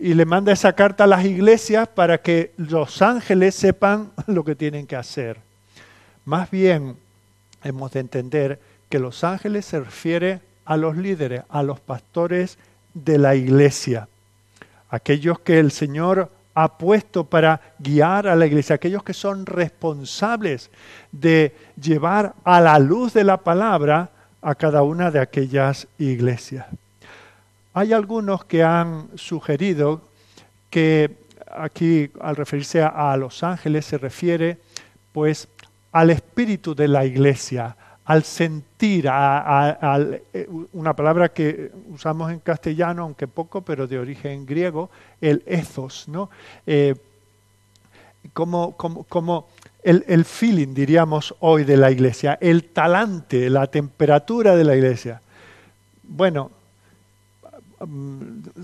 [0.00, 4.54] y le manda esa carta a las iglesias para que los ángeles sepan lo que
[4.54, 5.38] tienen que hacer.
[6.24, 6.96] Más bien,
[7.62, 8.58] hemos de entender
[8.88, 12.56] que los ángeles se refiere a los líderes, a los pastores
[12.94, 14.08] de la iglesia,
[14.88, 20.70] aquellos que el Señor ha puesto para guiar a la iglesia, aquellos que son responsables
[21.12, 24.10] de llevar a la luz de la palabra
[24.40, 26.66] a cada una de aquellas iglesias.
[27.72, 30.02] Hay algunos que han sugerido
[30.70, 31.16] que
[31.50, 34.58] aquí al referirse a, los ángeles se refiere
[35.12, 35.48] pues
[35.92, 39.98] al espíritu de la iglesia, al sentir, a,
[40.32, 46.08] eh, una palabra que usamos en castellano, aunque poco, pero de origen griego, el ethos,
[46.08, 46.30] ¿no?
[46.66, 46.94] Eh,
[48.32, 49.48] como,
[49.82, 55.22] el, el, feeling, diríamos hoy, de la iglesia, el talante, la temperatura de la iglesia.
[56.02, 56.50] Bueno,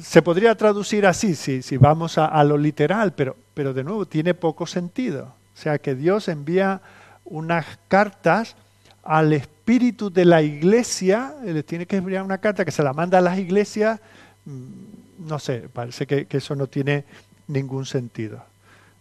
[0.00, 4.34] se podría traducir así si, si vamos a, lo literal, pero, pero de nuevo tiene
[4.34, 5.34] poco sentido.
[5.54, 6.82] O sea que Dios envía
[7.24, 8.56] unas cartas
[9.02, 13.18] al espíritu de la iglesia, le tiene que enviar una carta que se la manda
[13.18, 14.00] a las iglesias,
[14.44, 17.04] mm, no sé, parece que eso no tiene
[17.46, 18.42] ningún sentido.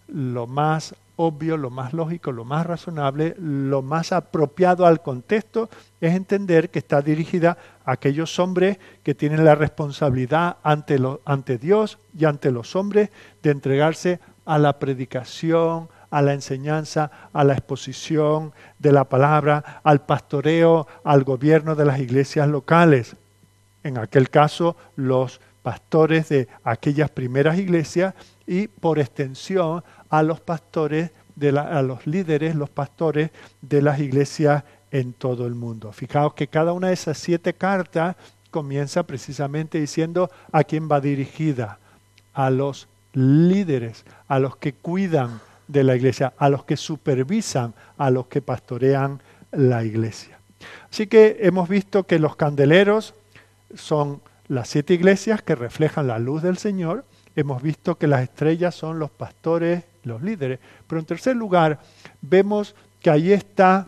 [0.08, 5.69] Lo más obvio, lo más lógico, lo más razonable, lo más apropiado al contexto
[6.01, 12.26] es entender que está dirigida aquellos hombres que tienen la responsabilidad ante, ante Dios y
[12.26, 13.10] ante los hombres
[13.43, 20.06] de entregarse a la predicación, a la enseñanza, a la exposición de la palabra, al
[20.06, 23.15] pastoreo, al gobierno de las iglesias locales.
[23.84, 28.13] En aquel caso, los pastores de aquellas primeras iglesias
[28.45, 34.63] y por extensión a los pastores, de a los líderes, los pastores de las iglesias
[34.91, 35.91] en todo el mundo.
[35.91, 38.15] Fijaos que cada una de esas siete cartas
[38.52, 41.80] comienza precisamente diciendo a quién va dirigida,
[42.34, 48.10] a los líderes, a los que cuidan de la iglesia, a los que supervisan, a
[48.12, 49.21] los que pastorean
[49.52, 50.39] la iglesia.
[50.89, 53.13] Así que hemos visto que los candeleros
[53.74, 57.04] son las siete iglesias que reflejan la luz del Señor.
[57.36, 60.60] Hemos visto que las estrellas son los pastores los líderes.
[60.88, 61.80] Pero en tercer lugar,
[62.21, 63.88] vemos que ahí está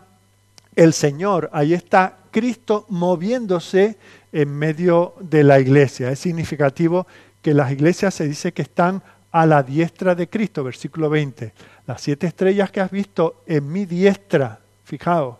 [0.78, 3.98] el Señor, ahí está Cristo moviéndose
[4.30, 6.12] en medio de la iglesia.
[6.12, 7.04] Es significativo
[7.42, 11.52] que las iglesias se dice que están a la diestra de Cristo, versículo 20.
[11.84, 15.38] Las siete estrellas que has visto en mi diestra, fijaos,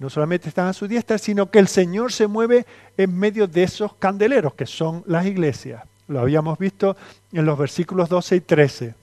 [0.00, 2.66] no solamente están a su diestra, sino que el Señor se mueve
[2.96, 5.84] en medio de esos candeleros que son las iglesias.
[6.08, 6.96] Lo habíamos visto
[7.32, 8.94] en los versículos 12 y 13.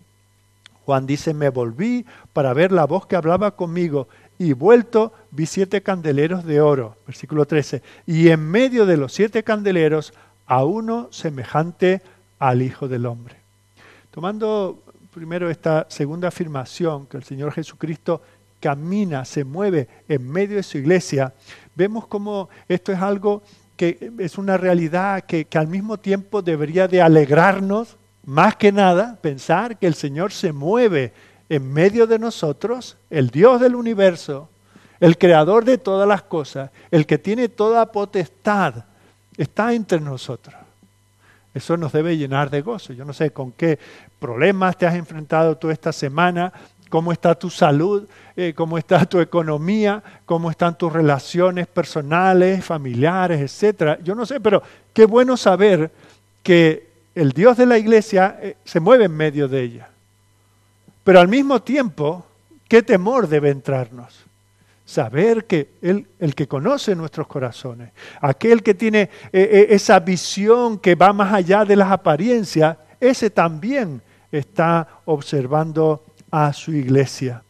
[0.85, 4.07] Juan dice, me volví para ver la voz que hablaba conmigo
[4.37, 6.97] y vuelto vi siete candeleros de oro.
[7.07, 7.81] Versículo 13.
[8.05, 10.13] Y en medio de los siete candeleros
[10.45, 12.01] a uno semejante
[12.39, 13.35] al Hijo del Hombre.
[14.11, 18.21] Tomando primero esta segunda afirmación, que el Señor Jesucristo
[18.59, 21.33] camina, se mueve en medio de su iglesia,
[21.75, 23.43] vemos como esto es algo
[23.77, 29.17] que es una realidad que, que, al mismo tiempo debería de alegrarnos, más que nada,
[29.21, 31.13] pensar que el Señor se mueve
[31.49, 34.49] en medio de nosotros, el Dios del universo,
[34.99, 38.85] el creador de todas las cosas, el que tiene toda potestad,
[39.37, 40.55] está entre nosotros.
[41.53, 42.93] Eso nos debe llenar de gozo.
[42.93, 43.79] Yo no sé con qué
[44.19, 46.51] problemas te has enfrentado tú esta semana,
[46.89, 53.39] cómo está tu salud, eh, cómo está tu economía, cómo están tus relaciones personales, familiares,
[53.39, 53.99] etcétera.
[54.03, 54.61] Yo no sé, pero
[54.93, 55.91] qué bueno saber
[56.43, 59.89] que el Dios de la iglesia eh, se mueve en medio de ella.
[61.05, 62.25] Pero al mismo tiempo,
[62.67, 64.25] qué temor debe entrarnos
[64.85, 67.89] Saber que Él, el que conoce nuestros corazones,
[68.21, 73.31] aquel que tiene eh, eh, esa visión que va más allá de las apariencias, ese
[73.31, 73.99] también
[74.31, 77.41] está observando a su iglesia.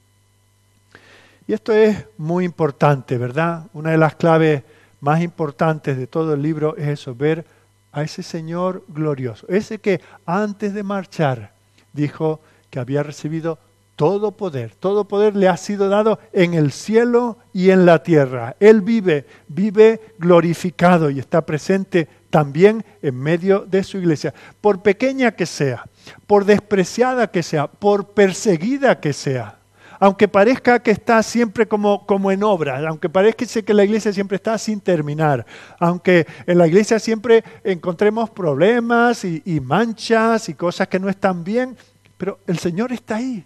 [1.46, 3.66] Y esto es muy importante, ¿verdad?
[3.74, 4.64] Una de las claves
[5.02, 7.46] más importantes de todo el libro es eso, ver
[7.92, 11.52] a ese Señor glorioso, ese que antes de marchar
[11.92, 12.40] dijo
[12.76, 13.58] que había recibido
[13.96, 18.58] todo poder, todo poder le ha sido dado en el cielo y en la tierra.
[18.60, 24.34] Él vive, vive glorificado y está presente también en medio de su iglesia.
[24.60, 25.86] Por pequeña que sea,
[26.28, 29.60] por despreciada que sea, por perseguida que sea,
[30.02, 34.36] aunque parezca que está siempre como, como en obra, aunque parezca que la iglesia siempre
[34.36, 35.46] está sin terminar,
[35.80, 41.46] aunque en la iglesia siempre encontremos problemas y, y manchas y cosas que no están
[41.46, 41.78] bien,
[42.18, 43.46] pero el Señor está ahí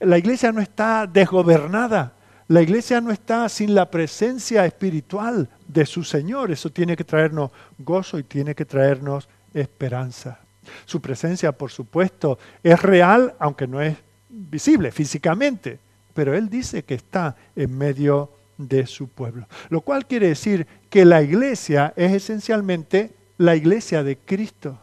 [0.00, 2.14] la iglesia no está desgobernada.
[2.48, 6.50] La iglesia no está sin la presencia espiritual de su Señor.
[6.50, 10.40] Eso tiene que traernos gozo y tiene que traernos esperanza.
[10.84, 13.96] Su presencia, por supuesto, es real, aunque no es
[14.28, 15.78] visible físicamente,
[16.12, 19.46] pero Él dice que está en medio de su pueblo.
[19.68, 24.78] Lo cual quiere decir que la iglesia es esencialmente la iglesia de Cristo.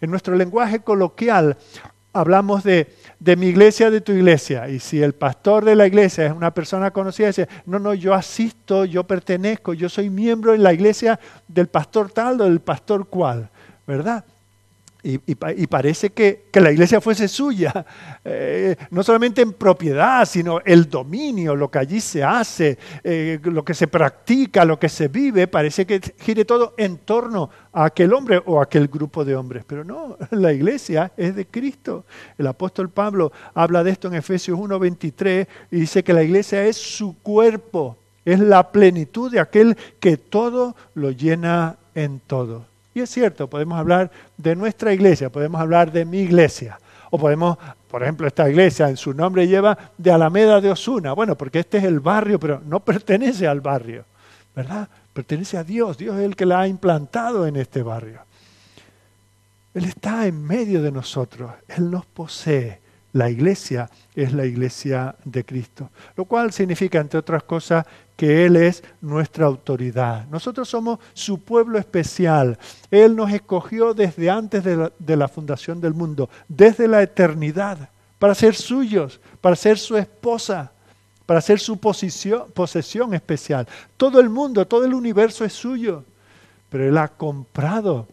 [0.00, 1.58] En nuestro lenguaje coloquial
[2.12, 2.86] hablamos de
[3.36, 4.68] mi iglesia, de tu iglesia.
[4.68, 8.14] Y si el pastor de la iglesia es una persona conocida, dice, no, no, yo
[8.14, 13.06] asisto, yo pertenezco, yo soy miembro en la iglesia del pastor tal o del pastor
[13.08, 13.50] cual,
[13.86, 14.24] ¿verdad?
[15.02, 15.18] Y,
[15.66, 17.86] parece que, la iglesia fuese suya,
[18.24, 23.64] eh, no solamente en propiedad, sino el dominio, lo que allí se hace, eh, lo
[23.64, 28.12] que se practica, lo que se vive, parece que gire todo en torno a aquel
[28.12, 29.64] hombre o a aquel grupo de hombres.
[29.66, 32.04] Pero no, la iglesia es de Cristo.
[32.36, 36.76] El apóstol Pablo habla de esto en Efesios 1:23 y dice que la iglesia es
[36.76, 42.69] su cuerpo, es la plenitud de aquel que todo lo llena en todo.
[42.94, 46.78] Y es cierto, podemos hablar de nuestra iglesia, podemos hablar de mi iglesia,
[47.10, 47.56] o podemos,
[47.88, 51.78] por ejemplo, esta iglesia en su nombre lleva de Alameda de Osuna, bueno, porque este
[51.78, 54.04] es el barrio, pero no pertenece al barrio,
[54.54, 54.88] ¿verdad?
[55.12, 58.20] Pertenece a Dios, Dios es el que la ha implantado en este barrio.
[59.72, 62.80] Él está en medio de nosotros, Él nos posee.
[63.12, 67.84] La iglesia es la iglesia de Cristo, lo cual significa, entre otras cosas,
[68.20, 70.26] que Él es nuestra autoridad.
[70.28, 72.58] Nosotros somos su pueblo especial.
[72.90, 78.54] Él nos escogió desde antes de la, fundación del mundo, desde la eternidad, para ser
[78.54, 80.70] suyos, para ser su esposa,
[81.24, 83.66] para ser su posesión especial.
[83.96, 86.04] Todo el mundo, todo el universo es suyo,
[86.68, 88.06] pero Él ha comprado,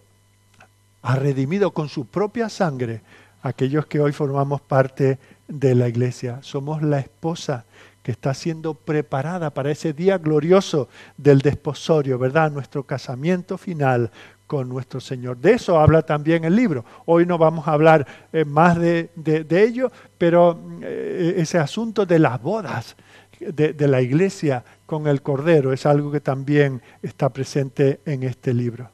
[1.02, 3.02] ha redimido con su propia sangre
[3.42, 6.40] aquellos que hoy formamos parte de la iglesia.
[6.44, 7.66] Somos la esposa
[8.08, 12.50] que está siendo preparada para ese día glorioso del desposorio, ¿verdad?
[12.50, 14.12] Nuestro casamiento final
[14.48, 15.36] con nuestro Señor.
[15.36, 16.86] De eso habla también el libro.
[17.06, 19.10] Hoy no vamos a hablar eh, más de,
[19.50, 22.96] ello, pero eh, ese asunto de las bodas
[23.42, 28.54] de, de la iglesia con el Cordero es algo que también está presente en este
[28.54, 28.90] libro.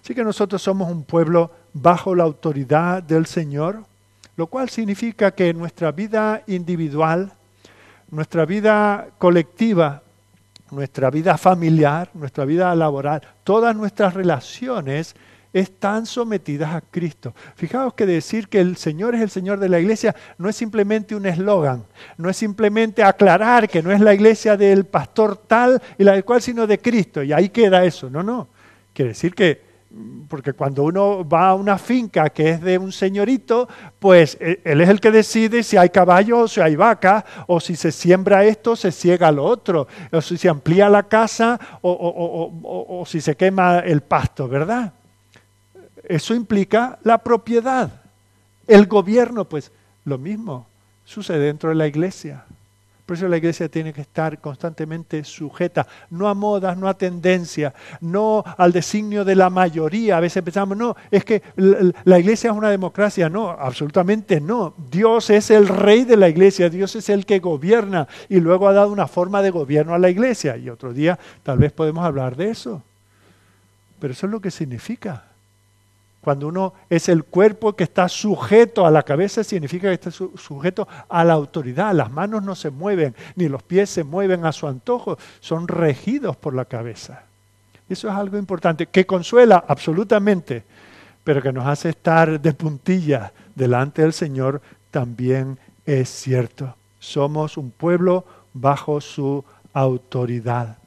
[0.00, 3.82] Así que nosotros somos un pueblo bajo la autoridad del Señor,
[4.36, 7.32] lo cual significa que nuestra vida individual,
[8.12, 10.02] nuestra vida colectiva,
[10.70, 15.16] nuestra vida familiar, nuestra vida laboral, todas nuestras relaciones
[15.52, 17.34] están sometidas a Cristo.
[17.56, 21.14] Fijaos que decir que el Señor es el Señor de la iglesia no es simplemente
[21.14, 21.84] un eslogan,
[22.18, 26.24] no es simplemente aclarar que no es la iglesia del pastor tal y la del
[26.24, 27.22] cual, sino de Cristo.
[27.22, 28.10] Y ahí queda eso.
[28.10, 28.48] No, no.
[28.92, 29.71] Quiere decir que
[30.28, 34.80] porque cuando uno va a una finca que es de un señorito, pues e, él
[34.80, 38.44] es el que decide si hay caballos o si hay vacas, o si se siembra
[38.44, 43.36] esto, se ciega lo otro, o si se amplía la casa o, o si se
[43.36, 44.92] quema el pasto, ¿verdad?
[46.04, 47.90] Eso implica la propiedad.
[48.66, 49.70] El gobierno, pues
[50.04, 50.66] lo mismo
[51.04, 52.44] sucede dentro de la iglesia.
[53.12, 57.74] Por eso la iglesia tiene que estar constantemente sujeta, no a modas, no a tendencias,
[58.00, 60.16] no al designio de la mayoría.
[60.16, 63.28] A veces pensamos, no, es que la iglesia es una democracia.
[63.28, 64.72] No, absolutamente no.
[64.90, 68.72] Dios es el rey de la iglesia, Dios es el que gobierna y luego ha
[68.72, 70.56] dado una forma de gobierno a la iglesia.
[70.56, 72.82] Y otro día tal vez podemos hablar de eso.
[74.00, 75.31] Pero eso es lo que significa.
[76.22, 80.86] Cuando uno es el cuerpo que está sujeto a la cabeza, significa que está sujeto
[81.08, 81.92] a la autoridad.
[81.94, 86.36] Las manos no se mueven, ni los pies se mueven a su antojo, son regidos
[86.36, 87.24] por la cabeza.
[87.88, 90.62] Eso es algo importante, que consuela absolutamente,
[91.24, 96.76] pero que nos hace estar de puntilla delante del Señor también es cierto.
[97.00, 100.78] Somos un pueblo bajo su autoridad.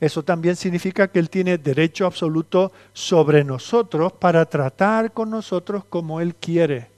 [0.00, 6.20] Eso también significa que Él tiene derecho absoluto sobre nosotros para tratar con nosotros como
[6.20, 6.88] Él quiere.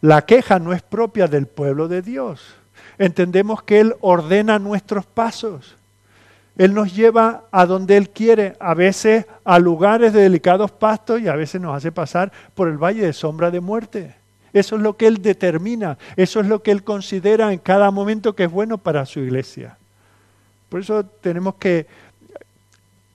[0.00, 2.42] La queja no es propia del pueblo de Dios.
[2.98, 5.76] Entendemos que Él ordena nuestros pasos.
[6.56, 11.28] Él nos lleva a donde Él quiere, a veces a lugares de delicados pastos y
[11.28, 14.14] a veces nos hace pasar por el valle de sombra de muerte.
[14.54, 18.34] Eso es lo que Él determina, eso es lo que Él considera en cada momento
[18.34, 19.76] que es bueno para su iglesia.
[20.68, 21.86] Por eso tenemos que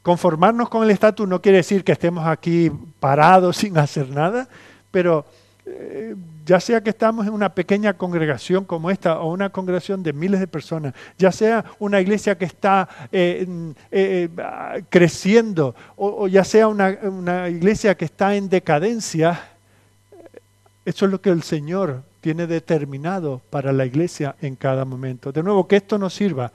[0.02, 4.48] conformarnos con el estatus, no quiere decir que estemos aquí parados sin hacer nada,
[4.90, 5.26] pero
[5.66, 10.12] eh, ya sea que estamos en una pequeña congregación como esta o una congregación de
[10.12, 13.48] miles de personas, ya sea una iglesia que está eh,
[13.92, 14.30] eh,
[14.90, 19.50] creciendo o, ya sea una, una iglesia que está en decadencia,
[20.84, 25.32] eso es lo que el Señor tiene determinado para la iglesia en cada momento.
[25.32, 26.52] De nuevo, que esto nos sirva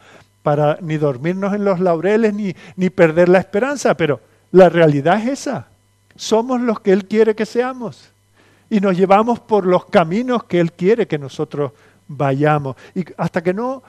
[0.46, 4.20] para ni dormirnos en los laureles ni, ni perder la esperanza, pero
[4.52, 5.66] la realidad es esa.
[6.14, 8.12] Somos los que Él quiere que seamos
[8.70, 11.72] y nos llevamos por los caminos que Él quiere que nosotros
[12.06, 12.76] vayamos.
[12.94, 13.82] Y hasta que no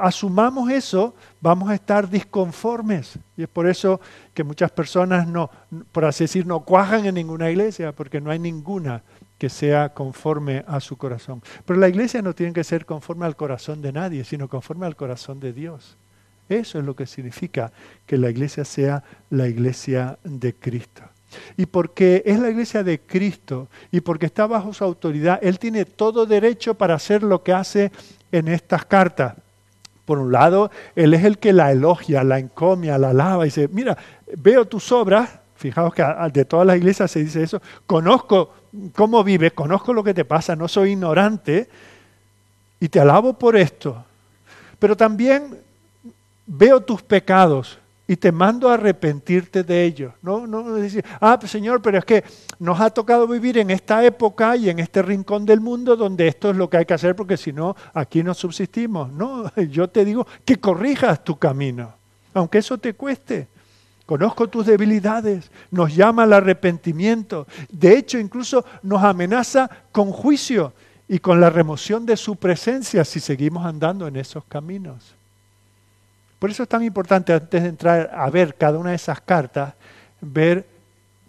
[0.00, 3.18] asumamos eso, vamos a estar disconformes.
[3.36, 4.00] Y es por eso
[4.32, 5.50] que muchas personas no,
[5.92, 9.02] por así decir, no cuajan en ninguna iglesia, porque no hay ninguna
[9.42, 11.42] que sea conforme a su corazón.
[11.66, 14.94] Pero la iglesia no tiene que ser conforme al corazón de nadie, sino conforme al
[14.94, 15.96] corazón de Dios.
[16.48, 17.72] Eso es lo que significa
[18.06, 21.02] que la iglesia sea la iglesia de Cristo.
[21.56, 25.86] Y porque es la iglesia de Cristo y porque está bajo su autoridad, Él tiene
[25.86, 27.90] todo derecho para hacer lo que hace
[28.30, 29.34] en estas cartas.
[30.04, 33.68] Por un lado, Él es el que la elogia, la encomia, la alaba y dice,
[33.72, 33.98] mira,
[34.36, 38.61] veo tus obras, fijaos que de todas las iglesias se dice eso, conozco
[38.94, 41.68] cómo vives, conozco lo que te pasa, no soy ignorante
[42.80, 44.04] y te alabo por esto.
[44.78, 45.58] Pero también
[46.46, 50.12] veo tus pecados y te mando a arrepentirte de ellos.
[50.22, 52.24] No, no decir, ah, pues, Señor, pero es que
[52.58, 56.50] nos ha tocado vivir en esta época y en este rincón del mundo donde esto
[56.50, 59.12] es lo que hay que hacer porque si no, aquí no subsistimos.
[59.12, 61.94] No, yo te digo que corrijas tu camino,
[62.34, 63.48] aunque eso te cueste.
[64.06, 67.46] Conozco tus debilidades, nos llama al arrepentimiento.
[67.70, 70.72] De hecho, incluso nos amenaza con juicio
[71.08, 75.14] y con la remoción de su presencia si seguimos andando en esos caminos.
[76.38, 79.74] Por eso es tan importante antes de entrar a ver cada una de esas cartas,
[80.20, 80.66] ver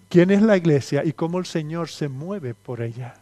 [0.10, 3.14] quién es la iglesia y cómo el Señor se mueve por ella.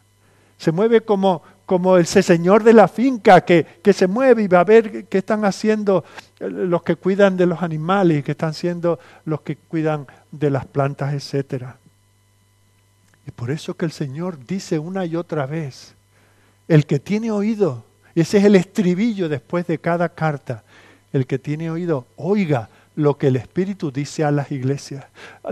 [0.57, 4.59] Se mueve como, como ese señor de la finca que, que, se mueve y va
[4.59, 6.03] a ver qué están haciendo
[6.41, 10.65] los que cuidan de los animales y qué están haciendo los que cuidan de las
[10.65, 11.63] plantas, etc.
[13.25, 15.95] Y por eso que el Señor dice una y otra vez,
[16.67, 20.65] el que tiene oído, y ese es el estribillo después de cada carta,
[21.13, 25.05] el que tiene oído, oiga lo que el Espíritu dice a las iglesias.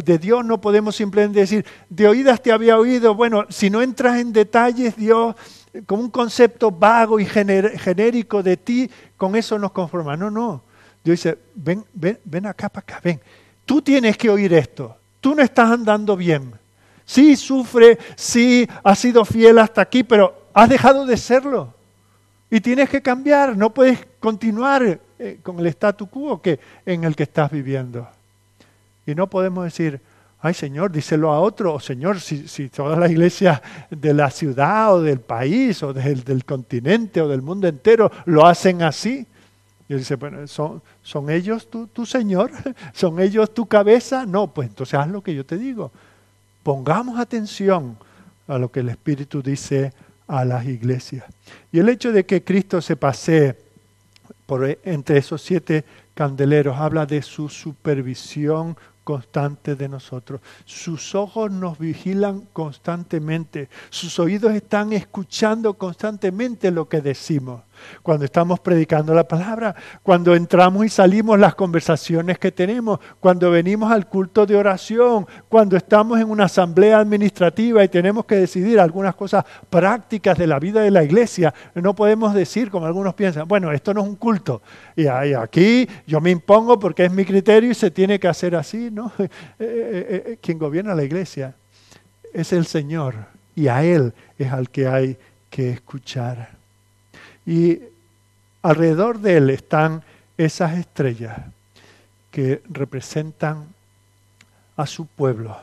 [0.03, 3.15] De Dios no podemos simplemente decir, de oídas te había oído.
[3.15, 5.36] Bueno, si no entras en detalles, Dios,
[5.86, 10.15] con un concepto vago y genérico de ti, con eso nos conforma.
[10.15, 10.63] No, no.
[11.03, 13.19] Dios dice, ven, ven, ven acá para acá, ven.
[13.65, 14.95] Tú tienes que oír esto.
[15.21, 16.53] Tú no estás andando bien.
[17.05, 21.73] Sí sufre, sí has sido fiel hasta aquí, pero has dejado de serlo.
[22.51, 27.15] Y tienes que cambiar, no puedes continuar eh, con el statu quo que, en el
[27.15, 28.07] que estás viviendo.
[29.05, 30.01] Y no podemos decir,
[30.41, 34.93] Ay Señor, díselo a otro, o Señor, si, si todas las iglesias de la ciudad
[34.93, 39.27] o del país o del, del continente o del mundo entero lo hacen así.
[39.89, 42.51] Y él dice, bueno, ¿son, son ellos tu, tu Señor?
[42.93, 44.25] ¿Son ellos tu cabeza?
[44.25, 45.91] No, pues entonces haz lo que yo te digo.
[46.63, 47.97] Pongamos atención
[48.47, 49.91] a lo que el Espíritu dice
[50.27, 51.25] a las iglesias.
[51.71, 53.57] Y el hecho de que Cristo se pase
[54.45, 55.83] por entre esos siete
[56.13, 58.77] candeleros habla de su supervisión
[59.10, 60.39] constante de nosotros.
[60.66, 63.68] Sus ojos nos vigilan constantemente.
[63.89, 67.64] Sus oídos están escuchando constantemente lo que decimos
[68.03, 73.91] cuando estamos predicando la palabra, cuando entramos y salimos las conversaciones que tenemos, cuando venimos
[73.91, 79.15] al culto de oración, cuando estamos en una asamblea administrativa y tenemos que decidir algunas
[79.15, 81.53] cosas prácticas de la vida de la iglesia.
[81.75, 84.61] No podemos decir, como algunos piensan, bueno, esto no es un culto.
[84.95, 88.89] Y aquí yo me impongo porque es mi criterio y se tiene que hacer así.
[88.91, 89.11] ¿no?
[89.59, 91.55] Eh, eh, eh, quien gobierna la iglesia
[92.34, 93.15] es el Señor
[93.55, 95.17] y a Él es al que hay
[95.49, 96.59] que escuchar.
[97.49, 97.81] Y
[98.61, 100.03] alrededor de él están
[100.37, 101.35] esas estrellas
[102.29, 103.65] que representan
[104.77, 105.57] a su pueblo.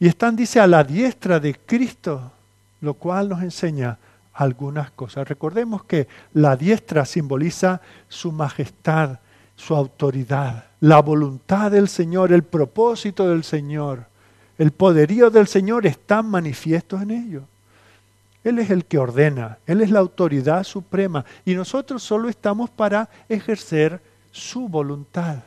[0.00, 2.32] Y están, dice, a la diestra de Cristo,
[2.80, 3.98] lo cual nos enseña
[4.32, 5.28] algunas cosas.
[5.28, 9.18] Recordemos que la diestra simboliza su majestad,
[9.56, 14.06] su autoridad, la voluntad del Señor, el propósito del Señor,
[14.56, 17.42] el poderío del Señor están manifiestos en ellos.
[18.44, 23.08] Él es el que ordena, Él es la autoridad suprema y nosotros solo estamos para
[23.26, 25.38] ejercer su voluntad.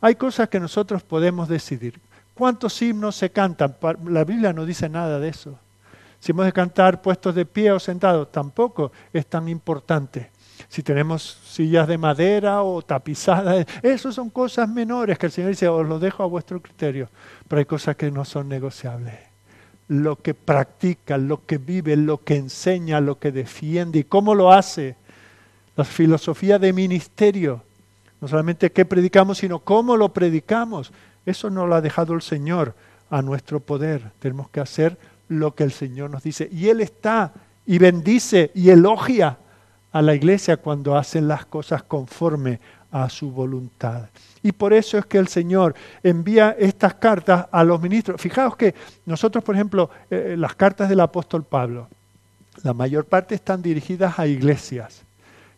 [0.00, 2.00] Hay cosas que nosotros podemos decidir.
[2.34, 3.76] ¿Cuántos himnos se cantan?
[4.04, 5.58] La Biblia no dice nada de eso.
[6.20, 10.30] Si hemos de cantar puestos de pie o sentados, tampoco es tan importante.
[10.68, 15.68] Si tenemos sillas de madera o tapizadas, eso son cosas menores que el Señor dice,
[15.68, 17.08] os lo dejo a vuestro criterio.
[17.48, 19.27] Pero hay cosas que no son negociables
[19.88, 24.52] lo que practica, lo que vive, lo que enseña, lo que defiende y cómo lo
[24.52, 24.96] hace.
[25.76, 27.62] La filosofía de ministerio,
[28.20, 30.92] no solamente qué predicamos, sino cómo lo predicamos.
[31.24, 32.74] Eso no lo ha dejado el Señor
[33.10, 34.12] a nuestro poder.
[34.18, 36.48] Tenemos que hacer lo que el Señor nos dice.
[36.52, 37.32] Y Él está
[37.64, 39.38] y bendice y elogia
[39.92, 42.60] a la iglesia cuando hacen las cosas conforme
[42.90, 44.08] a su voluntad.
[44.42, 48.20] Y por eso es que el Señor envía estas cartas a los ministros.
[48.20, 48.74] Fijaos que
[49.06, 51.88] nosotros, por ejemplo, eh, las cartas del apóstol Pablo,
[52.62, 55.04] la mayor parte están dirigidas a iglesias.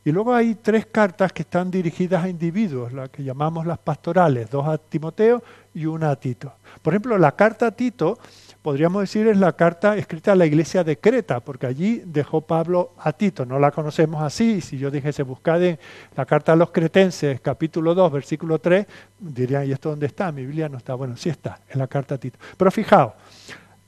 [0.04, 4.48] Y luego hay tres cartas que están dirigidas a individuos, las que llamamos las pastorales,
[4.50, 5.42] dos a Timoteo
[5.74, 6.52] y una a Tito.
[6.80, 8.18] Por ejemplo, la carta a Tito
[8.62, 12.92] podríamos decir es la carta escrita a la iglesia de Creta, porque allí dejó Pablo
[12.98, 15.78] a Tito, no la conocemos así, si yo dijese buscad en
[16.16, 18.86] la carta a los cretenses, capítulo 2, versículo 3,
[19.18, 20.30] dirían, ¿y esto dónde está?
[20.32, 22.38] Mi Biblia no está, bueno, sí está, en la carta a Tito.
[22.56, 23.12] Pero fijaos,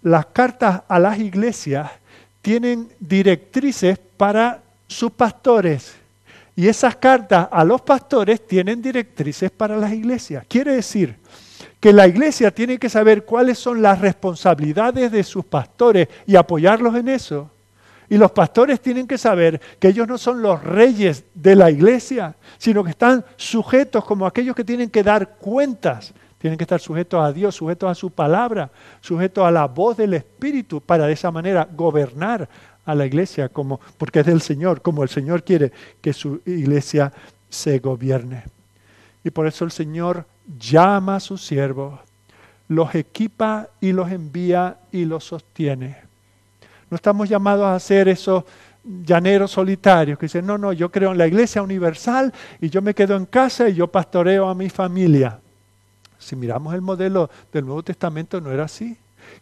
[0.03, 1.91] las cartas a las iglesias
[2.41, 6.02] tienen directrices para sus pastores.
[6.55, 10.45] Y esas cartas a los pastores tienen directrices para las iglesias.
[10.49, 11.17] Quiere decir
[11.81, 16.95] que la iglesia tiene que saber cuáles son las responsabilidades de sus pastores y apoyarlos
[16.95, 17.51] en eso.
[18.09, 22.37] Y los pastores tienen que saber que ellos no son los reyes de la iglesia,
[22.59, 26.13] sino que están sujetos como aquellos que tienen que dar cuentas.
[26.37, 30.13] Tienen que estar sujetos a Dios, sujetos a su palabra, sujetos a la voz del
[30.13, 32.49] Espíritu para de esa manera gobernar
[32.85, 37.13] a la iglesia como porque es del Señor, como el Señor quiere que su iglesia
[37.49, 38.45] se gobierne.
[39.25, 40.27] Y por eso el Señor
[40.59, 42.01] llama a sus siervos,
[42.69, 45.99] los equipa y los envía y los sostiene.
[46.91, 48.45] No estamos llamados a ser esos
[48.85, 52.95] llaneros solitarios que dicen, no, no, yo creo en la iglesia universal y yo me
[52.95, 55.39] quedo en casa y yo pastoreo a mi familia.
[56.19, 58.97] Si miramos el modelo del Nuevo Testamento no era así.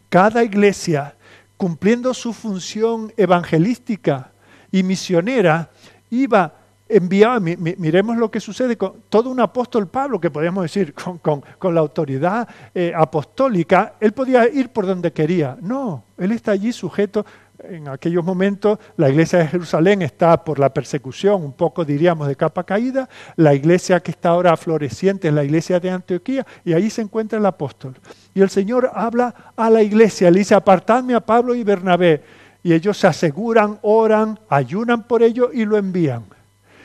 [0.09, 1.15] Cada iglesia,
[1.61, 4.33] cumpliendo su función evangelística
[4.73, 5.69] y misionera,
[6.09, 6.55] iba
[6.89, 11.81] enviaba, miremos lo que sucede con todo un apóstol Pablo, que podríamos decir con, la
[11.81, 15.59] autoridad eh, apostólica, él podía ir por donde quería.
[15.61, 17.27] No, él está allí sujeto.
[17.65, 22.37] En aquellos momentos la iglesia de Jerusalén está por la persecución, un poco diríamos de
[22.37, 26.89] capa caída, la iglesia que está ahora floreciente es la iglesia de Antioquía y ahí
[26.89, 27.95] se encuentra el apóstol.
[28.35, 32.23] Y el Señor habla a la iglesia, le dice, apartadme a Pablo y Bernabé.
[32.63, 36.25] Y ellos se aseguran, oran, ayunan por ello y lo envían.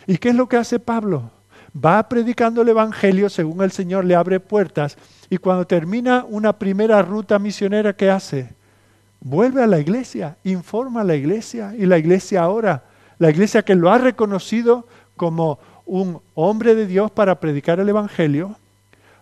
[0.08, 1.32] ¿Y qué es lo que hace Pablo?
[1.76, 4.98] Va predicando el Evangelio según el Señor le abre puertas
[5.30, 8.50] y cuando termina una primera ruta misionera, ¿qué hace?
[9.26, 12.84] Vuelve a la iglesia, informa a la iglesia y la iglesia ahora,
[13.18, 15.58] la iglesia que lo ha reconocido como
[15.88, 18.56] un hombre de Dios para predicar el Evangelio,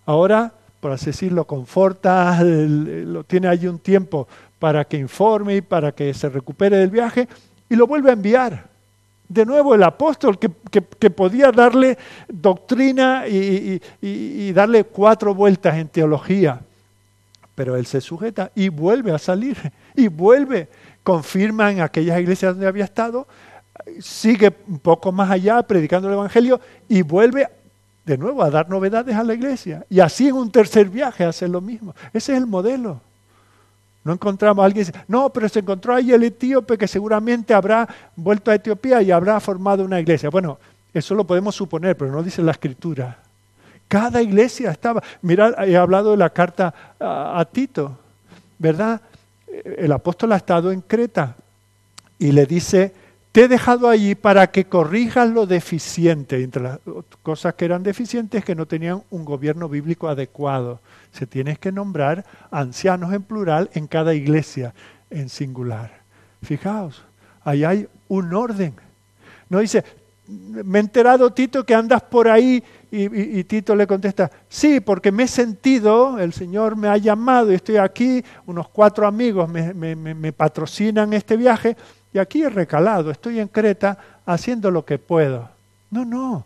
[0.05, 4.27] ahora por así decirlo, conforta, lo tiene allí un tiempo
[4.59, 7.29] para que informe y para que se recupere del viaje
[7.69, 8.67] y lo vuelve a enviar.
[9.29, 10.49] De nuevo el apóstol que,
[11.11, 11.97] podía darle
[12.27, 16.59] doctrina y darle cuatro vueltas en teología
[17.55, 19.57] pero él se sujeta y vuelve a salir
[19.95, 20.69] y vuelve,
[21.03, 23.27] confirma en aquellas iglesias donde había estado,
[23.99, 27.47] sigue un poco más allá predicando el Evangelio y vuelve
[28.05, 29.85] de nuevo a dar novedades a la iglesia.
[29.89, 31.95] Y así en un tercer viaje hace lo mismo.
[32.11, 33.01] Ese es el modelo.
[34.03, 37.87] No encontramos a alguien, no, pero se encontró ahí el etíope que seguramente habrá
[38.17, 40.29] vuelto a Etiopía y habrá formado una iglesia.
[40.29, 40.59] Bueno,
[40.93, 43.19] eso lo podemos suponer, pero no dice la escritura.
[43.87, 45.03] Cada iglesia estaba.
[45.21, 47.97] Mirad, he hablado de la carta a, Tito,
[48.57, 49.01] ¿verdad?
[49.47, 51.35] El apóstol ha estado en Creta
[52.17, 52.93] y le dice,
[53.31, 56.43] te he dejado allí para que corrijas lo deficiente.
[56.43, 56.79] Entre las
[57.21, 60.79] cosas que eran deficientes que no tenían un gobierno bíblico adecuado.
[61.11, 64.73] Se tienes que nombrar ancianos en plural en cada iglesia
[65.09, 66.01] en singular.
[66.41, 67.03] Fijaos,
[67.43, 68.73] ahí hay un orden.
[69.49, 69.83] No dice,
[70.27, 75.23] me he enterado, Tito, que andas por ahí y, Tito le contesta, sí, porque me
[75.23, 81.11] he sentido, el Señor me ha llamado y estoy aquí, unos cuatro amigos me, patrocinan
[81.13, 81.75] este viaje
[82.13, 85.49] y aquí he recalado, estoy en Creta haciendo lo que puedo.
[85.89, 86.45] No, no,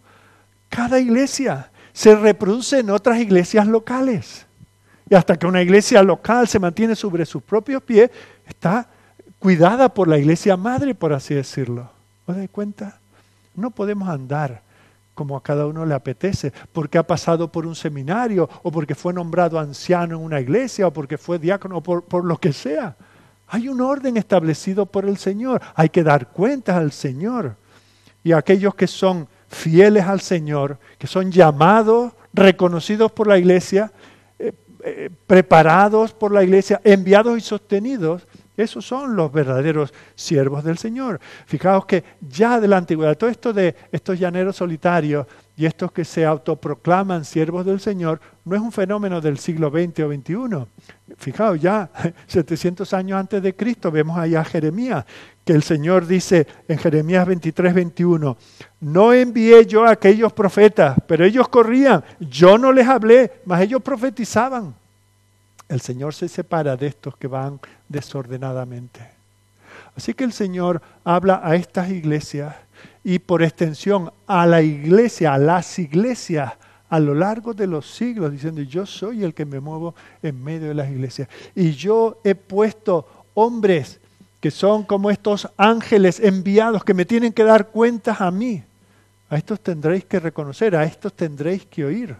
[0.69, 4.45] cada iglesia se reproduce en otras iglesias locales.
[5.09, 8.09] Y hasta que una iglesia local se mantiene sobre sus propios pies,
[8.45, 8.89] está
[9.39, 11.89] cuidada por la iglesia madre, por así decirlo.
[12.25, 12.99] ¿Os dais cuenta?
[13.57, 14.61] No podemos andar
[15.15, 19.13] como a cada uno le apetece, porque ha pasado por un seminario, o porque fue
[19.13, 22.95] nombrado anciano en una iglesia, o porque fue diácono, o por, lo que sea.
[23.47, 25.59] Hay un orden establecido por el Señor.
[25.73, 27.55] Hay que dar cuentas al Señor.
[28.23, 33.91] Y aquellos que son fieles al Señor, que son llamados, reconocidos por la iglesia,
[34.37, 34.53] eh,
[34.83, 38.27] eh, preparados por la iglesia, enviados y sostenidos,
[38.57, 41.19] esos son los verdaderos siervos del Señor.
[41.45, 46.03] Fijaos que ya de la antigüedad, todo esto de estos llaneros solitarios y estos que
[46.03, 50.67] se autoproclaman siervos del Señor, no es un fenómeno del siglo XX o XXI.
[51.17, 51.89] Fijaos, ya
[52.27, 55.05] 700 años antes de Cristo vemos allá a Jeremías,
[55.45, 58.37] que el Señor dice en Jeremías 23, 21,
[58.81, 63.81] no envié yo a aquellos profetas, pero ellos corrían, yo no les hablé, mas ellos
[63.83, 64.75] profetizaban.
[65.69, 67.59] El Señor se separa de estos que van
[67.89, 69.01] desordenadamente.
[69.95, 72.55] Así que el Señor habla a estas iglesias
[73.03, 76.53] y por extensión a la iglesia, a las iglesias
[76.89, 79.93] a lo largo de los siglos, diciendo, yo soy el que me muevo
[80.23, 81.27] en medio de las iglesias.
[81.53, 83.99] Y yo he puesto hombres
[84.39, 88.63] que son como estos ángeles enviados que me tienen que dar cuentas a mí.
[89.29, 92.15] A estos tendréis que reconocer, a estos tendréis que oír.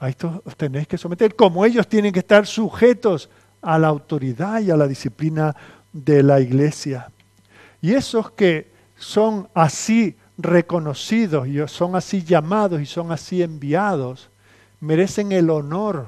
[0.00, 3.28] A esto os tenéis que someter, como ellos tienen que estar sujetos
[3.60, 5.56] a la autoridad y a la disciplina
[5.92, 7.10] de la iglesia.
[7.82, 14.30] Y esos que son así reconocidos y son así llamados y son así enviados,
[14.80, 16.06] merecen el honor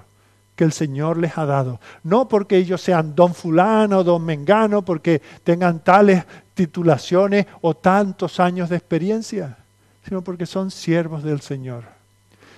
[0.55, 1.80] que el Señor les ha dado.
[2.05, 6.24] No porque ellos sean don fulano don mengano, porque tengan tales
[6.55, 9.57] titulaciones o tantos años de experiencia,
[10.07, 12.00] sino porque son siervos del Señor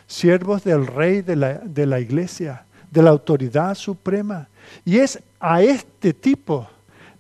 [0.07, 4.49] siervos del rey de la, iglesia, de la autoridad suprema.
[4.85, 6.69] Y es a este tipo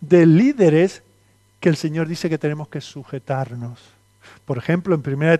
[0.00, 1.02] de líderes
[1.60, 3.80] que el Señor dice que tenemos que sujetarnos.
[4.44, 5.38] Por ejemplo, en 1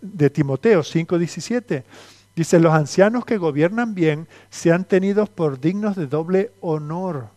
[0.00, 1.84] de Timoteo 5:17
[2.36, 7.28] dice, los ancianos que gobiernan bien sean tenidos por dignos de doble honor.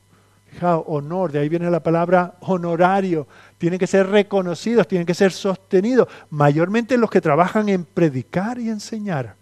[0.51, 3.27] Fijaos, honor, de ahí viene la palabra honorario.
[3.57, 8.69] Tienen que ser reconocidos, tienen que ser sostenidos, mayormente los que trabajan en predicar y
[8.69, 9.35] enseñar.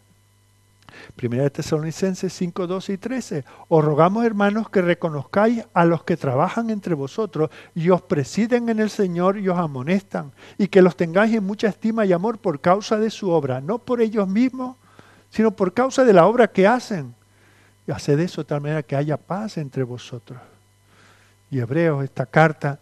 [1.15, 3.45] Primera de Tesalonicenses 5, 12 y 13.
[3.67, 8.79] Os rogamos, hermanos, que reconozcáis a los que trabajan entre vosotros y os presiden en
[8.79, 12.59] el Señor y os amonestan, y que los tengáis en mucha estima y amor por
[12.59, 14.77] causa de su obra, no por ellos mismos,
[15.29, 17.13] sino por causa de la obra que hacen.
[17.87, 20.39] Y haced eso de tal manera que haya paz entre vosotros.
[21.51, 22.79] Y Hebreos, esta carta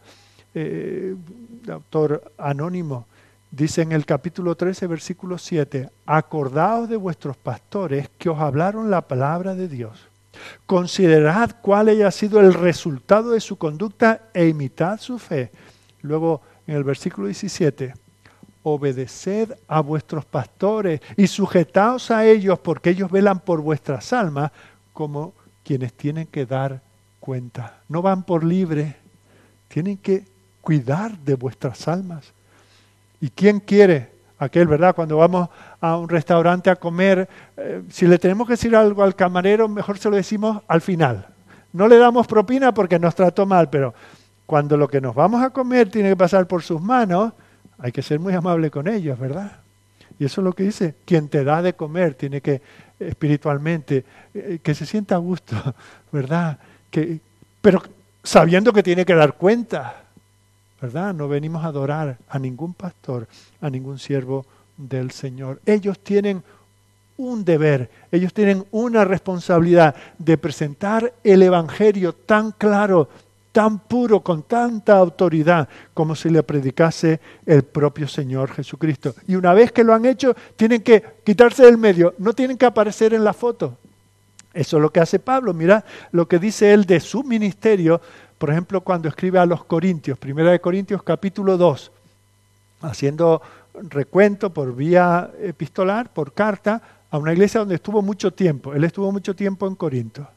[0.53, 1.15] eh,
[1.63, 3.05] de autor anónimo,
[3.55, 9.01] Dice en el capítulo 13, versículo 7, acordaos de vuestros pastores que os hablaron la
[9.01, 10.07] palabra de Dios.
[10.65, 15.51] Considerad cuál haya sido el resultado de su conducta e imitad su fe.
[16.01, 17.93] Luego, en el versículo 17,
[18.63, 24.51] obedeced a vuestros pastores y sujetaos a ellos porque ellos velan por vuestras almas
[24.93, 26.81] como quienes tienen que dar
[27.23, 27.77] cuenta.
[27.87, 28.97] No van por libre,
[29.69, 30.25] tienen que
[30.59, 32.33] cuidar de vuestras almas.
[33.21, 34.93] ¿Y quién quiere aquel, ¿verdad?
[34.93, 35.47] Cuando vamos
[35.79, 39.97] a un restaurante a comer, eh, si le tenemos que decir algo al camarero, mejor
[39.97, 41.27] se lo decimos al final.
[41.71, 43.93] No le damos propina porque nos trató mal, pero
[44.45, 47.31] cuando lo que nos vamos a comer tiene que pasar por sus manos,
[47.77, 49.61] hay que ser muy amable con ellos, ¿verdad?
[50.19, 52.61] Y eso es lo que dice, quien te da de comer tiene que
[52.99, 54.03] espiritualmente,
[54.33, 55.55] eh, que se sienta a gusto,
[56.11, 56.59] ¿verdad?
[56.93, 57.19] Que,
[57.59, 57.81] pero
[58.23, 60.03] sabiendo que tiene que dar cuenta,
[60.79, 61.11] ¿verdad?
[61.11, 63.27] No venimos a adorar a ningún pastor,
[63.61, 64.45] a ningún siervo
[64.77, 65.59] del Señor.
[65.65, 66.43] Ellos tienen
[67.17, 73.09] un deber, ellos tienen una responsabilidad de presentar el Evangelio tan claro,
[73.51, 79.15] tan puro, con tanta autoridad, como si le predicase el propio Señor Jesucristo.
[79.27, 82.67] Y una vez que lo han hecho, tienen que quitarse del medio, no tienen que
[82.67, 83.79] aparecer en la foto.
[84.53, 85.53] Eso es lo que hace Pablo.
[85.53, 87.99] Mira lo que dice él de su ministerio
[88.43, 91.93] por ejemplo, cuando escribe a los Corintios, Primera de Corintios capítulo 2,
[92.81, 93.41] haciendo
[93.73, 98.73] recuento por vía epistolar, por carta, a una iglesia donde estuvo mucho tiempo.
[98.73, 100.27] Él estuvo mucho tiempo en Corinto.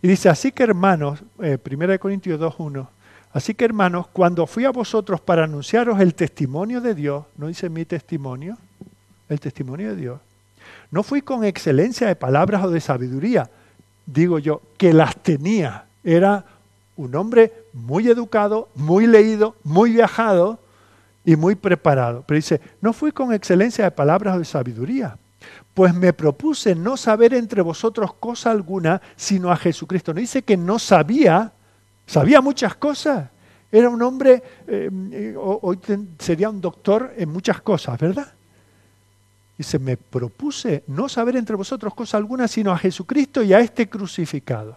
[0.00, 2.88] Y dice, así que hermanos, eh, Primera de Corintios 2.1,
[3.34, 7.68] así que hermanos, cuando fui a vosotros para anunciaros el testimonio de Dios, no dice
[7.68, 8.56] mi testimonio,
[9.28, 10.20] el testimonio de Dios,
[10.90, 13.50] no fui con excelencia de palabras o de sabiduría,
[14.06, 16.44] digo yo, que las tenía, era
[16.96, 20.58] un hombre muy educado, muy leído, muy viajado
[21.24, 22.24] y muy preparado.
[22.26, 25.16] Pero dice, no fui con excelencia de palabras o de sabiduría,
[25.74, 30.12] pues me propuse no saber entre vosotros cosa alguna, sino a Jesucristo.
[30.12, 31.52] No dice que no sabía,
[32.06, 33.30] sabía muchas cosas.
[33.70, 35.78] Era un hombre, eh, hoy
[36.18, 38.34] sería un doctor en muchas cosas, ¿verdad?
[39.62, 43.88] Dice, me propuse no saber entre vosotros cosa alguna, sino a Jesucristo y a este
[43.88, 44.76] crucificado.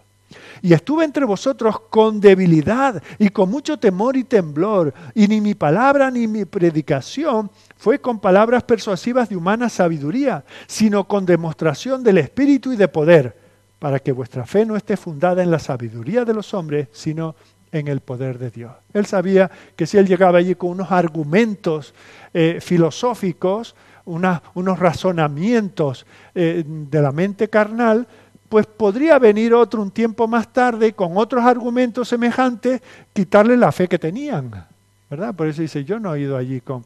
[0.62, 5.56] Y estuve entre vosotros con debilidad y con mucho temor y temblor, y ni mi
[5.56, 12.20] palabra ni mi predicación fue con palabras persuasivas de humana sabiduría, sino con demostración del
[12.20, 13.36] Espíritu y de poder,
[13.80, 17.36] para que vuestra fe no esté fundada en la sabiduría de los hombres, sino
[17.72, 18.72] en el poder de Dios.
[18.94, 21.96] Él sabía que si él llegaba allí con unos argumentos
[22.36, 23.76] eh, filosóficos,
[24.06, 28.08] unos razonamientos eh, de la mente carnal,
[28.50, 32.82] pues podría venir otro un tiempo más tarde con otros argumentos semejantes,
[33.12, 34.52] quitarle la fe que tenían.
[35.10, 35.36] ¿Verdad?
[35.36, 36.86] Por eso dice, yo no he ido allí con...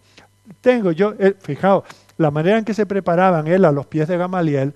[0.61, 1.84] Tengo yo, eh, fijaos,
[2.17, 4.74] la manera en que se preparaban él a los pies de Gamaliel,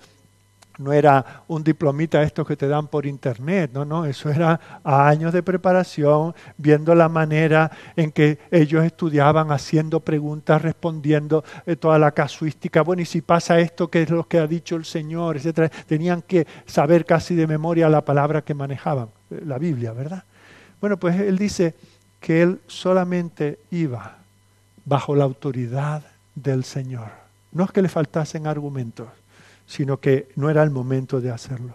[0.78, 5.32] no era un diplomita estos que te dan por internet, no, no, eso era años
[5.32, 12.12] de preparación, viendo la manera en que ellos estudiaban, haciendo preguntas, respondiendo eh, toda la
[12.12, 15.36] casuística, bueno, y si pasa esto, ¿qué es lo que ha dicho el Señor?
[15.36, 15.70] etcétera.
[15.86, 20.24] Tenían que saber casi de memoria la palabra que manejaban, eh, la Biblia, ¿verdad?
[20.80, 21.74] Bueno, pues él dice
[22.20, 24.18] que él solamente iba
[24.84, 26.02] bajo la autoridad
[26.34, 27.10] del Señor.
[27.52, 29.08] No es que le faltasen argumentos
[29.66, 31.74] sino que no era el momento de hacerlo.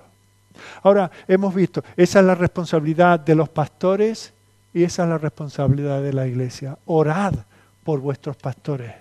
[0.83, 4.33] Ahora, hemos visto, esa es la responsabilidad de los pastores
[4.73, 6.77] y esa es la responsabilidad de la iglesia.
[6.85, 7.33] Orad
[7.83, 8.93] por vuestros pastores.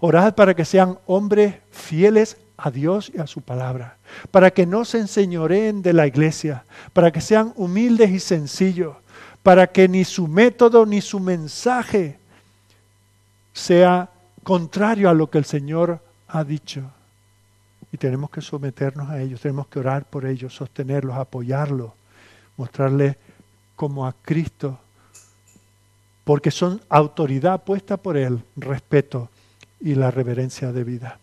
[0.00, 3.96] Orad para que sean hombres fieles a Dios y a su palabra,
[4.30, 8.96] para que no se enseñoreen de la iglesia, para que sean humildes y sencillos,
[9.42, 12.18] para que ni su método ni su mensaje
[13.52, 14.10] sea
[14.44, 16.82] contrario a lo que el Señor ha dicho
[17.92, 21.92] y tenemos que someternos a ellos, tenemos que orar por ellos, sostenerlos, apoyarlos,
[22.56, 23.16] mostrarles
[23.76, 24.78] como a Cristo,
[26.24, 29.28] porque son autoridad puesta por Él, respeto
[29.78, 31.18] y la reverencia de vida.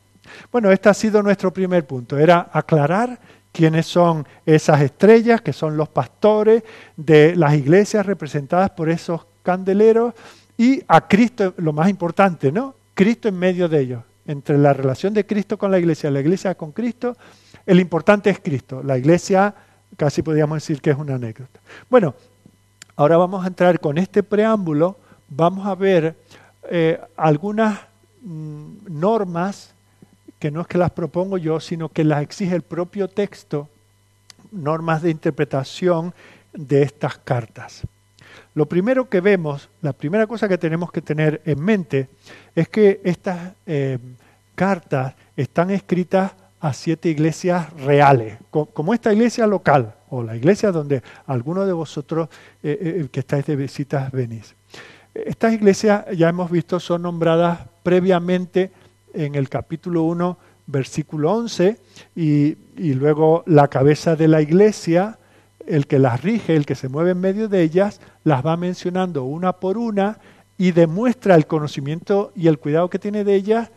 [0.52, 3.20] Bueno, este ha sido nuestro primer punto, era aclarar
[3.52, 6.62] quiénes son esas estrellas, que son los pastores
[6.96, 10.14] de las iglesias representadas por esos candeleros,
[10.56, 12.76] y a Cristo, lo más importante, ¿no?
[12.94, 16.54] Cristo en medio de ellos entre la relación de Cristo con la iglesia la iglesia
[16.54, 17.18] con Cristo,
[17.66, 18.84] el importante es Cristo.
[18.84, 19.56] La iglesia
[19.98, 21.60] casi podríamos decir que es una anécdota.
[21.90, 22.14] Bueno,
[22.96, 24.98] ahora vamos a entrar con este preámbulo,
[25.30, 26.16] vamos a ver
[26.70, 27.80] eh, algunas
[28.22, 29.74] mm, normas
[30.38, 33.68] que no es que las propongo yo, sino que las exige el propio texto,
[34.52, 36.14] normas de interpretación
[36.54, 37.82] de estas cartas.
[38.60, 42.10] Lo primero que vemos, la primera cosa que tenemos que tener en mente
[42.54, 43.98] es que estas eh,
[44.54, 51.02] cartas están escritas a siete iglesias reales, como esta iglesia local o la iglesia donde
[51.26, 52.28] algunos de vosotros
[52.62, 54.54] eh, eh, que estáis de visitas venís.
[55.14, 58.72] Estas iglesias, ya hemos visto, son nombradas previamente
[59.14, 60.38] en el capítulo 1,
[60.68, 61.80] versículo 11,
[62.14, 65.18] y, y luego la cabeza de la iglesia
[65.70, 69.26] el que las rige, el que se mueve en medio de ellas, las va mencionando
[69.26, 70.20] una por una
[70.58, 73.72] y demuestra el conocimiento y el cuidado que tiene de ellas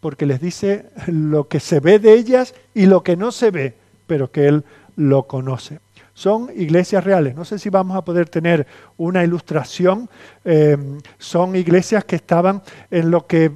[0.00, 3.74] porque les dice lo que se ve de ellas y lo que no se ve,
[4.08, 4.64] pero que Él
[4.96, 5.78] lo conoce.
[6.14, 7.36] Son iglesias reales.
[7.36, 10.10] No sé si vamos a poder tener una ilustración.
[10.44, 10.76] Eh,
[11.18, 13.52] son iglesias que estaban en lo que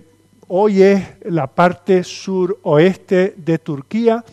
[0.46, 4.24] hoy es la parte suroeste de Turquía,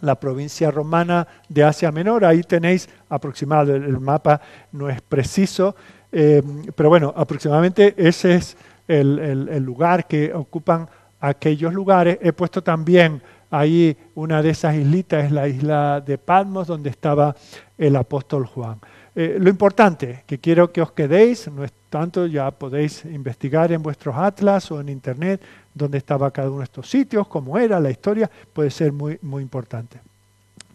[0.00, 2.24] la provincia romana de Asia Menor.
[2.24, 4.40] Ahí tenéis aproximado, el, mapa
[4.72, 5.74] no es preciso,
[6.12, 6.42] eh,
[6.74, 10.88] pero bueno, aproximadamente ese es el, lugar que ocupan
[11.20, 12.18] aquellos lugares.
[12.22, 17.34] He puesto también ahí una de esas islitas, es la isla de Patmos, donde estaba
[17.76, 18.78] el apóstol Juan.
[19.14, 23.82] Eh, lo importante que quiero que os quedéis, no es tanto, ya podéis investigar en
[23.82, 25.42] vuestros atlas o en internet
[25.78, 29.42] dónde estaba cada uno de estos sitios, cómo era la historia, puede ser muy, muy
[29.42, 30.00] importante.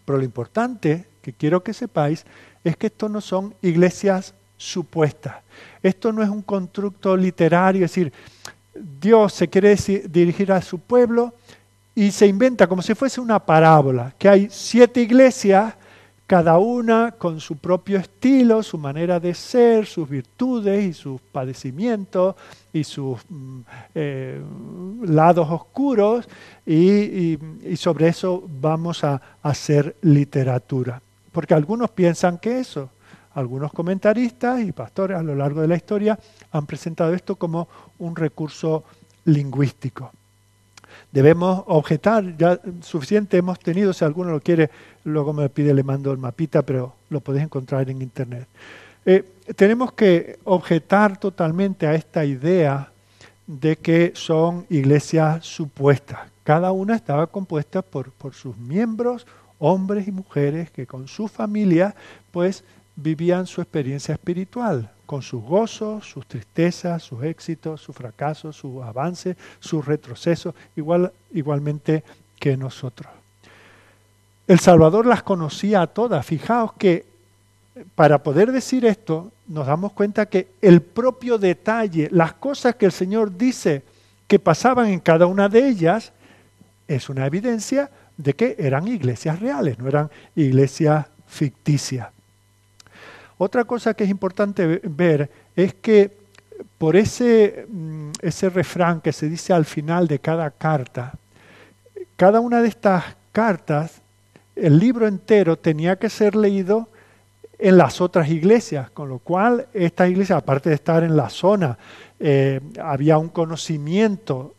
[0.04, 2.24] Pero lo importante que quiero que sepáis
[2.64, 5.36] es que esto no son iglesias supuestas.
[5.82, 8.12] Esto no es un constructo literario, es decir,
[8.74, 9.76] Dios se quiere
[10.08, 11.34] dirigir a su pueblo
[11.94, 15.74] y se inventa como si fuese una parábola, que hay siete iglesias
[16.26, 22.34] cada una con su propio estilo, su manera de ser, sus virtudes y sus padecimientos
[22.72, 23.60] y sus mm,
[23.94, 24.40] eh,
[25.02, 26.26] lados oscuros,
[26.66, 27.38] y,
[27.76, 31.02] sobre eso vamos a hacer literatura.
[31.30, 32.90] Porque algunos piensan que eso,
[33.34, 36.18] algunos comentaristas y pastores a lo largo de la historia
[36.52, 37.68] han presentado esto como
[37.98, 38.84] un recurso
[39.24, 40.12] lingüístico
[41.14, 44.68] debemos objetar, ya suficiente hemos tenido, si alguno lo quiere,
[45.04, 48.48] luego me pide, le mando el mapita, pero lo podéis encontrar en internet.
[49.06, 49.22] Eh,
[49.54, 52.90] tenemos que objetar totalmente a esta idea
[53.46, 56.18] de que son iglesias supuestas.
[56.42, 59.24] Cada una estaba compuesta por, por sus miembros,
[59.60, 61.94] hombres y mujeres, que con su familia,
[62.32, 62.64] pues
[62.96, 69.36] vivían su experiencia espiritual, con sus gozos, sus tristezas, sus éxitos, sus fracasos, sus avances,
[69.60, 72.02] sus retrocesos, igual, igualmente
[72.38, 73.12] que nosotros.
[74.46, 76.24] El Salvador las conocía a todas.
[76.24, 77.06] Fijaos que
[77.94, 82.92] para poder decir esto, nos damos cuenta que el propio detalle, las cosas que el
[82.92, 83.82] Señor dice
[84.26, 86.12] que pasaban en cada una de ellas,
[86.86, 92.13] es una evidencia de que eran iglesias reales, no eran iglesias ficticias.
[93.38, 96.16] Otra cosa que es importante ver es que
[96.78, 101.14] por ese, mm, ese refrán que se dice al final de cada carta,
[102.16, 104.00] cada una de estas cartas,
[104.54, 106.88] el libro entero tenía que ser leído
[107.58, 111.78] en las otras iglesias, con lo cual estas iglesias, aparte de estar en la zona,
[112.20, 114.54] eh, había un conocimiento,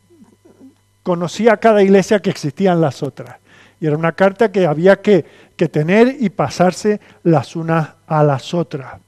[1.04, 3.38] conocía cada iglesia que existían las otras.
[3.80, 5.26] Y era una carta que había que,
[5.72, 9.00] tener y pasarse las unas a las otras.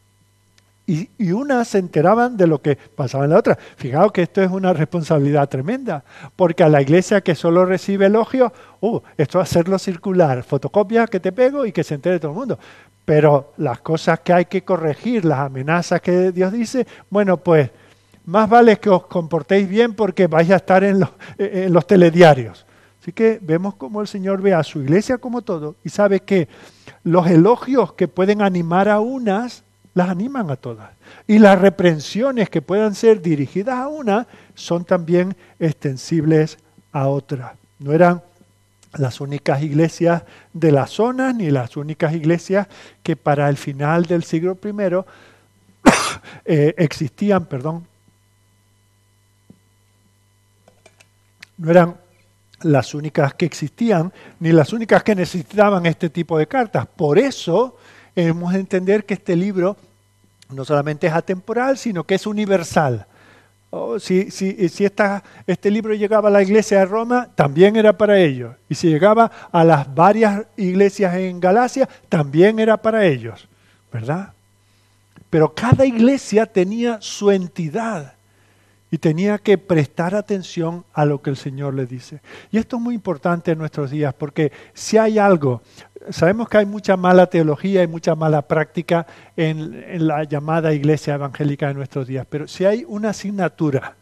[0.90, 3.58] Y, unas se enteraban de lo que pasaba en la otra.
[3.76, 6.02] Fijaos que esto es una responsabilidad tremenda,
[6.34, 11.20] porque a la iglesia que solo recibe elogios, uh, esto es hacerlo circular, fotocopia que
[11.20, 12.60] te pego y que se entere todo el mundo.
[13.04, 17.70] Pero las cosas que hay que corregir, las amenazas que Dios dice, bueno, pues
[18.24, 22.66] más vale que os comportéis bien porque vais a estar en los, en los telediarios.
[23.02, 26.48] Así que vemos cómo el Señor ve a su iglesia como todo y sabe que
[27.08, 30.92] los elogios que pueden animar a unas, las animan a todas.
[31.26, 36.58] Y las reprensiones que puedan ser dirigidas a una son también extensibles
[36.92, 37.54] a otras.
[37.80, 38.22] No eran
[38.98, 42.68] las únicas iglesias de la zona ni las únicas iglesias
[43.04, 44.70] que para el final del siglo I
[46.46, 47.88] eh, existían, perdón,
[51.58, 51.96] no eran
[52.62, 56.88] las únicas que existían, ni las únicas que necesitaban este tipo de cartas.
[56.88, 57.78] Por eso
[58.16, 59.78] hemos de entender que este libro
[60.50, 63.06] no solamente es atemporal, sino que es universal.
[63.70, 64.86] Oh, si, si, si
[65.46, 68.56] este libro llegaba a la iglesia de Roma, también era para ellos.
[68.70, 73.48] Y si llegaba a las varias iglesias en Galacia, también era para ellos.
[73.92, 74.34] ¿Verdad?
[75.30, 78.14] Pero cada iglesia tenía su entidad
[78.90, 82.22] y tenía que prestar atención a lo que el Señor le dice.
[82.52, 85.62] Y esto es muy importante en nuestros días, porque si hay algo,
[86.10, 91.68] sabemos que hay mucha mala teología y mucha mala práctica en, la llamada iglesia evangélica
[91.68, 93.96] de nuestros días, pero si hay una asignatura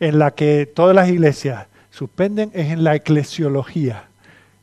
[0.00, 4.08] en la que todas las iglesias suspenden es en la eclesiología,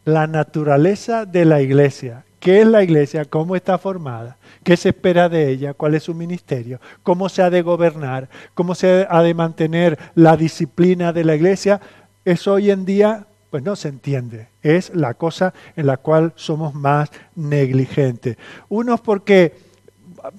[0.03, 2.25] la naturaleza de la iglesia.
[2.39, 3.25] ¿Qué es la iglesia?
[3.25, 4.37] ¿Cómo está formada?
[4.63, 5.73] ¿Qué se espera de ella?
[5.73, 6.79] ¿Cuál es su ministerio?
[7.03, 8.29] ¿Cómo se ha de gobernar?
[8.53, 11.81] ¿Cómo se ha de mantener la disciplina de la iglesia?
[12.23, 14.47] Eso hoy en día pues no se entiende.
[14.61, 18.37] Es la cosa en la cual somos más negligentes.
[18.69, 19.68] Unos porque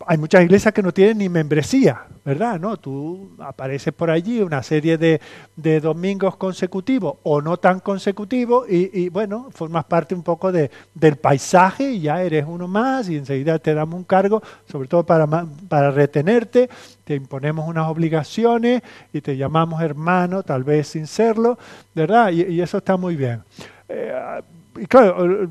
[0.06, 2.58] hay muchas iglesias que no tienen ni membresía, ¿verdad?
[2.58, 2.76] ¿No?
[2.76, 5.20] Tú apareces por allí una serie de,
[5.80, 11.92] domingos consecutivos o no tan consecutivos y, bueno, formas parte un poco de, del paisaje
[11.92, 15.26] y ya eres uno más y enseguida te damos un cargo, sobre todo para,
[15.68, 16.68] para retenerte,
[17.04, 21.58] te imponemos unas obligaciones y te llamamos hermano, tal vez sin serlo,
[21.94, 22.30] ¿verdad?
[22.30, 23.42] Y, eso está muy bien.
[23.88, 24.40] Eh,
[24.78, 25.48] y claro,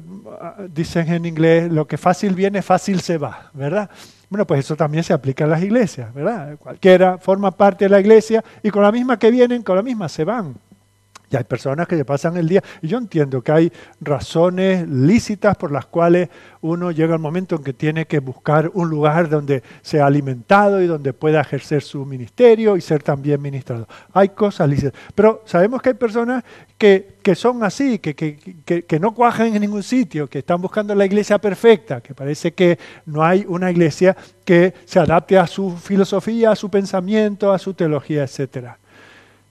[0.70, 3.90] dicen en inglés, lo que fácil viene, fácil se va, ¿verdad?
[4.30, 6.56] Bueno, pues eso también se aplica en las iglesias, ¿verdad?
[6.60, 10.08] Cualquiera forma parte de la iglesia y con la misma que vienen, con la misma
[10.08, 10.56] se van.
[11.30, 13.72] Y hay personas que se pasan el día, y yo entiendo que hay
[14.02, 16.30] razones lícitas por las cuales
[16.62, 20.88] uno llega al momento en que tiene que buscar un lugar donde sea alimentado y
[20.88, 23.88] donde pueda ejercer su ministerio y ser también ministrado.
[24.14, 24.94] Hay cosas lícitas.
[25.16, 26.44] Pero sabemos que hay personas
[26.78, 31.38] que, son así, que, que, no cuajan en ningún sitio, que están buscando la iglesia
[31.38, 36.56] perfecta, que parece que no hay una iglesia que se adapte a su filosofía, a
[36.56, 38.80] su pensamiento, a su teología, etcétera.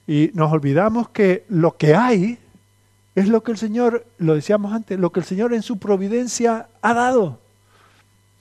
[0.09, 2.39] Y nos olvidamos que lo que hay
[3.13, 6.65] es lo que el Señor, lo decíamos antes, lo que el Señor en su providencia
[6.81, 7.37] ha dado.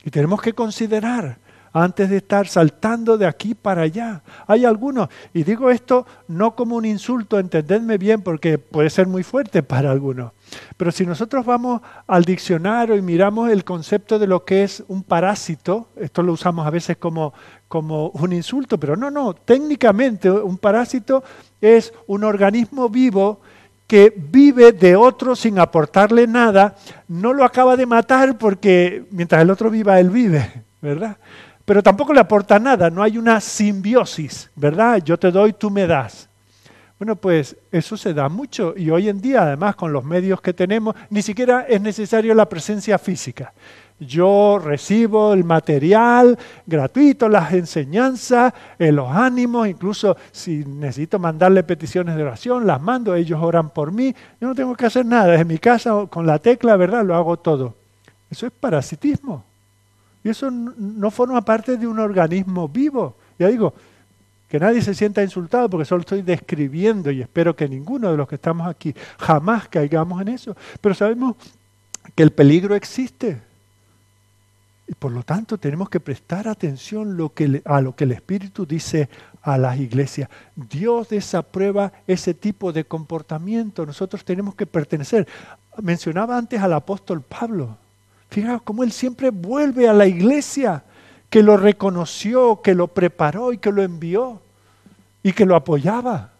[0.02, 1.36] Y tenemos que considerar
[1.74, 4.22] antes de estar saltando de aquí para allá.
[4.46, 9.22] Hay algunos, y digo esto no como un insulto, entendedme bien, porque puede ser muy
[9.22, 10.32] fuerte para algunos.
[10.78, 15.02] Pero si nosotros vamos al diccionario y miramos el concepto de lo que es un
[15.02, 17.34] parásito, esto lo usamos a veces como,
[17.68, 21.22] como un insulto, pero no, no, técnicamente un parásito
[21.60, 23.40] es un organismo vivo
[23.86, 26.76] que vive de otro sin aportarle nada,
[27.08, 31.16] no lo acaba de matar porque mientras el otro viva, él vive, ¿verdad?
[31.64, 35.02] Pero tampoco le aporta nada, no hay una simbiosis, ¿verdad?
[35.02, 36.28] Yo te doy, tú me das.
[36.98, 40.52] Bueno, pues eso se da mucho y hoy en día, además, con los medios que
[40.52, 43.52] tenemos, ni siquiera es necesario la presencia física.
[44.00, 52.14] Yo recibo el material gratuito, las enseñanzas, eh, los ánimos, incluso si necesito mandarle peticiones
[52.14, 54.14] de oración, las mando, ellos oran por mí.
[54.40, 57.04] Yo no tengo que hacer nada, desde mi casa con la tecla, ¿verdad?
[57.04, 57.74] Lo hago todo.
[58.30, 59.44] Eso es parasitismo.
[60.22, 63.16] Y eso no forma parte de un organismo vivo.
[63.38, 63.74] Ya digo,
[64.48, 68.26] que nadie se sienta insultado porque solo estoy describiendo y espero que ninguno de los
[68.26, 70.56] que estamos aquí jamás caigamos en eso.
[70.80, 71.36] Pero sabemos
[72.14, 73.47] que el peligro existe.
[74.88, 77.10] Y por lo tanto tenemos que prestar atención
[77.64, 79.10] a lo que el Espíritu dice
[79.42, 80.30] a las iglesias.
[80.56, 83.84] Dios desaprueba ese tipo de comportamiento.
[83.84, 85.28] Nosotros tenemos que pertenecer.
[85.82, 87.76] Mencionaba antes al apóstol Pablo.
[88.30, 90.84] Fijaos cómo él siempre vuelve a la iglesia
[91.28, 94.40] que lo reconoció, que lo preparó y que lo envió
[95.22, 96.30] y que lo apoyaba.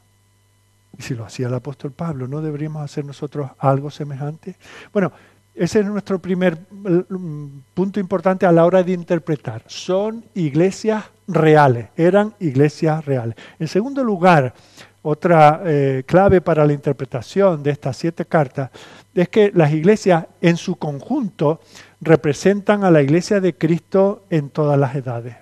[0.97, 4.57] Y si lo hacía el apóstol Pablo, ¿no deberíamos hacer nosotros algo semejante?
[4.93, 5.13] Bueno,
[5.59, 9.63] ese es nuestro primer mm, punto importante a la hora de interpretar.
[9.67, 13.37] Son iglesias reales, eran iglesias reales.
[13.59, 14.55] En segundo lugar,
[15.03, 18.71] otra eh, clave para la interpretación de estas siete cartas
[19.15, 21.61] es que las iglesias en su conjunto
[22.01, 25.37] representan a la iglesia de Cristo en todas las edades.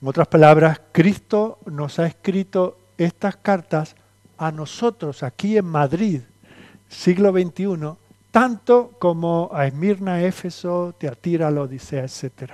[0.00, 3.96] En otras palabras, Cristo nos ha escrito estas cartas
[4.38, 6.20] a nosotros aquí en Madrid,
[6.88, 7.96] siglo XXI,
[8.30, 12.52] tanto como a Esmirna, Éfeso, Teatira, Odisea, etc.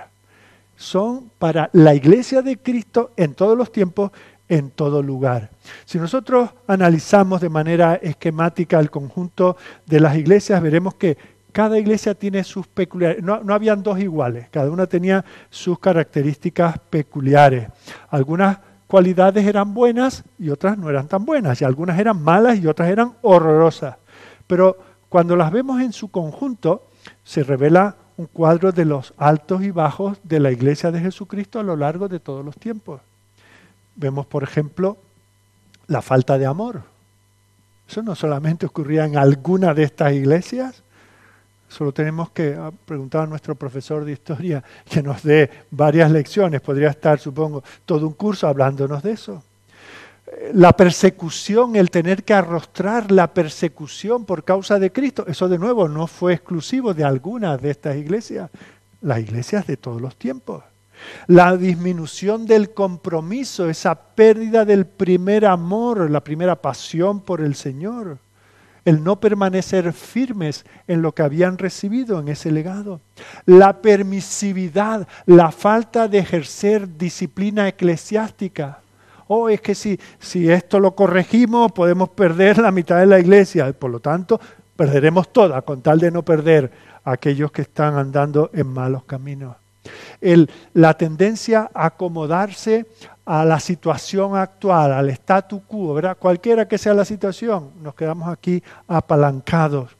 [0.75, 4.11] Son para la iglesia de Cristo en todos los tiempos,
[4.47, 5.49] en todo lugar.
[5.85, 11.17] Si nosotros analizamos de manera esquemática el conjunto de las iglesias, veremos que
[11.51, 13.23] cada iglesia tiene sus peculiaridades.
[13.23, 17.69] No, no, habían dos iguales, cada una tenía sus características peculiares.
[18.09, 22.67] Algunas cualidades eran buenas y otras no eran tan buenas, y algunas eran malas y
[22.67, 23.95] otras eran horrorosas.
[24.47, 24.77] Pero
[25.15, 26.89] cuando las vemos en su conjunto,
[27.23, 31.63] se revela un cuadro de los altos y bajos de la iglesia de Jesucristo a
[31.63, 32.99] lo largo de todos los tiempos.
[33.95, 34.97] Vemos, por ejemplo,
[35.87, 36.81] la falta de amor.
[37.87, 40.83] Eso no solamente ocurría en alguna de estas iglesias,
[41.69, 46.59] solo tenemos que ah, preguntar a nuestro profesor de historia que nos dé varias lecciones.
[46.59, 49.41] Podría estar, supongo, todo un curso hablándonos de eso
[50.53, 55.87] la persecución, el tener que arrostrar la persecución por causa de Cristo, eso de nuevo
[55.87, 58.49] no fue exclusivo de algunas de estas iglesias,
[59.01, 60.63] las iglesias de todos los tiempos.
[61.27, 68.17] La disminución del compromiso, esa pérdida del primer amor, la primera pasión por el Señor,
[68.85, 73.01] el no permanecer firmes en lo que habían recibido en ese legado,
[73.45, 78.79] la permisividad, la falta de ejercer disciplina eclesiástica,
[79.27, 83.71] oh, es que si, si esto lo corregimos podemos perder la mitad de la iglesia,
[83.73, 84.39] por lo tanto
[84.75, 86.71] perderemos toda con tal de no perder
[87.03, 89.55] a aquellos que están andando en malos caminos.
[90.73, 92.85] la tendencia a acomodarse
[93.25, 96.17] a la situación actual, al statu quo, ¿verdad?
[96.17, 99.95] Cualquiera que sea la situación, nos quedamos aquí apalancados.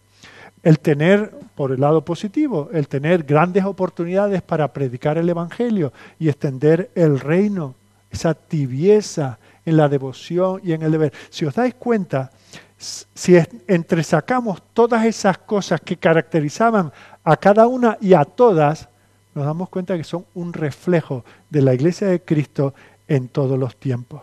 [0.62, 6.30] El tener, por el lado positivo, el tener grandes oportunidades para predicar el Evangelio y
[6.30, 7.76] extender el reino,
[8.16, 11.14] esa tibieza en la devoción y en el deber.
[11.30, 12.32] Si os dais cuenta,
[12.78, 13.38] si
[13.68, 16.92] entresacamos todas esas cosas que caracterizaban
[17.24, 18.90] a cada una y a todas,
[19.34, 22.74] nos damos cuenta que son un reflejo de la iglesia de Cristo
[23.08, 24.22] en todos los tiempos.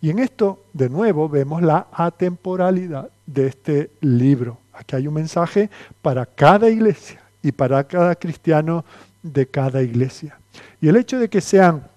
[0.00, 4.58] Y en esto, de nuevo, vemos la atemporalidad de este libro.
[4.72, 5.70] Aquí hay un mensaje
[6.02, 8.84] para cada iglesia y para cada cristiano
[9.22, 10.38] de cada iglesia.
[10.80, 11.88] Y el hecho de que sean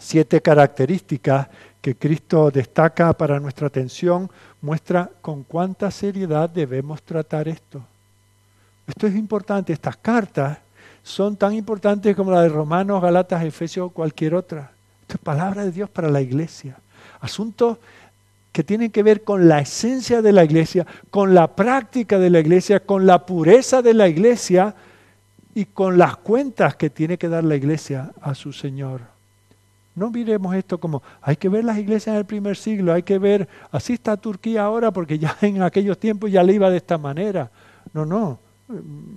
[0.00, 1.48] siete características
[1.80, 4.30] que Cristo destaca para nuestra atención
[4.60, 7.82] muestra con cuánta seriedad debemos tratar esto.
[8.86, 10.58] Esto es importante, estas cartas
[11.02, 14.72] son tan importantes como la de Romanos, Galatas, Efesios o cualquier otra.
[15.02, 16.76] Esto es palabra de Dios para la iglesia.
[17.20, 17.78] Asuntos
[18.52, 22.40] que tienen que ver con la esencia de la iglesia, con la práctica de la
[22.40, 24.74] iglesia, con la pureza de la iglesia
[25.54, 29.17] y con las cuentas que tiene que dar la iglesia a su Señor.
[29.98, 33.18] No miremos esto como, hay que ver las iglesias en el primer siglo, hay que
[33.18, 36.96] ver, así está Turquía ahora porque ya en aquellos tiempos ya le iba de esta
[36.96, 37.50] manera.
[37.92, 38.38] No, no.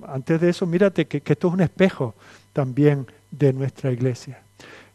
[0.07, 2.15] Antes de eso, mírate que, esto es un espejo
[2.53, 4.41] también de nuestra iglesia.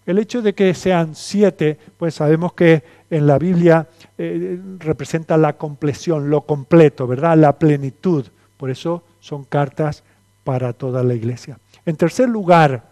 [0.07, 5.55] El hecho de que sean siete, pues sabemos que en la Biblia eh, representa la
[5.55, 7.37] compleción, lo completo, ¿verdad?
[7.37, 8.25] La plenitud.
[8.57, 10.05] Por eso son cartas
[10.45, 11.59] para toda la iglesia.
[11.85, 12.89] En tercer lugar,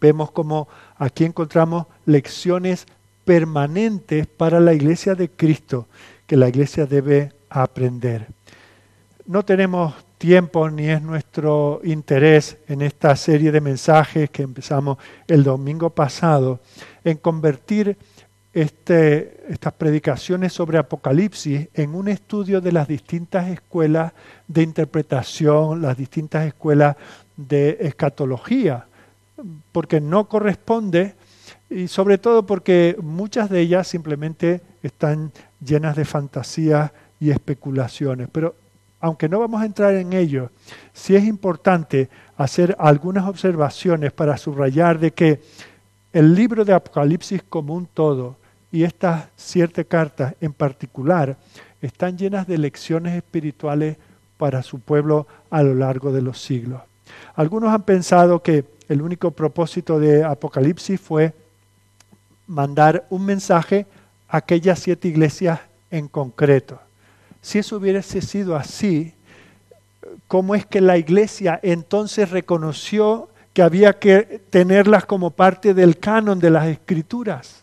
[0.00, 0.68] vemos como
[1.02, 2.86] aquí encontramos lecciones
[3.24, 5.88] permanentes para la iglesia de Cristo
[6.26, 8.28] que la iglesia debe aprender.
[9.26, 14.96] No tenemos tiempo ni es nuestro interés en esta serie de mensajes que empezamos
[15.26, 16.60] el domingo pasado
[17.02, 17.96] en convertir
[18.52, 24.12] este, estas predicaciones sobre Apocalipsis en un estudio de las distintas escuelas
[24.46, 26.94] de interpretación, las distintas escuelas
[27.36, 28.86] de escatología
[29.72, 31.14] porque no corresponde
[31.70, 35.32] y sobre todo porque muchas de ellas simplemente están
[35.64, 38.28] llenas de fantasías y especulaciones.
[38.30, 38.54] Pero
[39.00, 40.50] aunque no vamos a entrar en ello,
[40.92, 45.40] sí es importante hacer algunas observaciones para subrayar de que
[46.12, 48.36] el libro de Apocalipsis como un todo
[48.70, 51.36] y estas siete cartas en particular
[51.80, 53.96] están llenas de lecciones espirituales
[54.36, 56.80] para su pueblo a lo largo de los siglos.
[57.34, 61.32] Algunos han pensado que el único propósito de Apocalipsis fue
[62.46, 63.86] mandar un mensaje
[64.28, 66.80] a aquellas siete iglesias en concreto.
[67.40, 69.14] Si eso hubiese sido así,
[70.28, 76.38] ¿cómo es que la iglesia entonces reconoció que había que tenerlas como parte del canon
[76.38, 77.62] de las escrituras?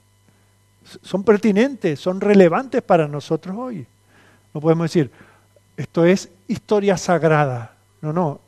[1.03, 3.85] Son pertinentes, son relevantes para nosotros hoy.
[4.53, 5.11] No podemos decir,
[5.77, 7.75] esto es historia sagrada.
[8.01, 8.41] No, no,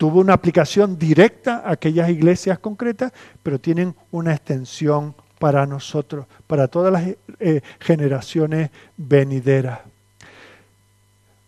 [0.00, 6.68] tuvo una aplicación directa a aquellas iglesias concretas, pero tienen una extensión para nosotros, para
[6.68, 9.80] todas las eh, generaciones venideras.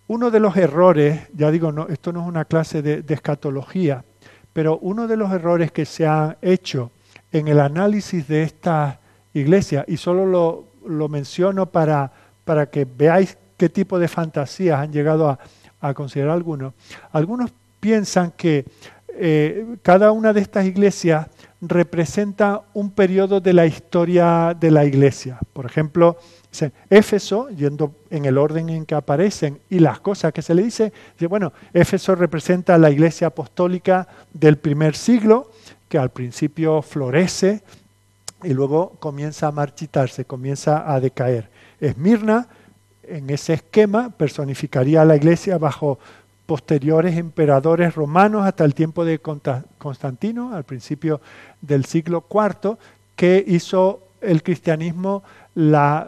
[0.06, 4.04] Uno de los errores, ya digo, esto no es una clase de, escatología,
[4.52, 6.90] pero uno de los errores que se ha hecho
[7.32, 9.00] en el análisis de esta
[9.32, 12.12] iglesia, y solo lo, lo menciono para,
[12.44, 15.38] para que veáis qué tipo de fantasías han llegado a,
[15.80, 16.74] a considerar algunos,
[17.12, 17.50] algunos
[17.82, 18.64] piensan que
[19.08, 21.26] eh, cada una de estas iglesias
[21.60, 25.40] representa un periodo de la historia de la iglesia.
[25.52, 26.16] Por ejemplo,
[26.90, 30.92] Éfeso, yendo en el orden en que aparecen y las cosas que se le dice,
[31.14, 35.50] dice, bueno, Éfeso representa la iglesia apostólica del primer siglo,
[35.88, 37.62] que al principio florece
[38.44, 41.48] y luego comienza a marchitarse, comienza a decaer.
[41.80, 42.46] Esmirna,
[43.02, 45.98] en ese esquema, personificaría a la iglesia bajo
[46.52, 49.20] posteriores emperadores romanos hasta el tiempo de
[49.78, 51.22] Constantino, al principio
[51.62, 52.76] del siglo IV,
[53.16, 55.22] que hizo el cristianismo
[55.54, 56.06] la,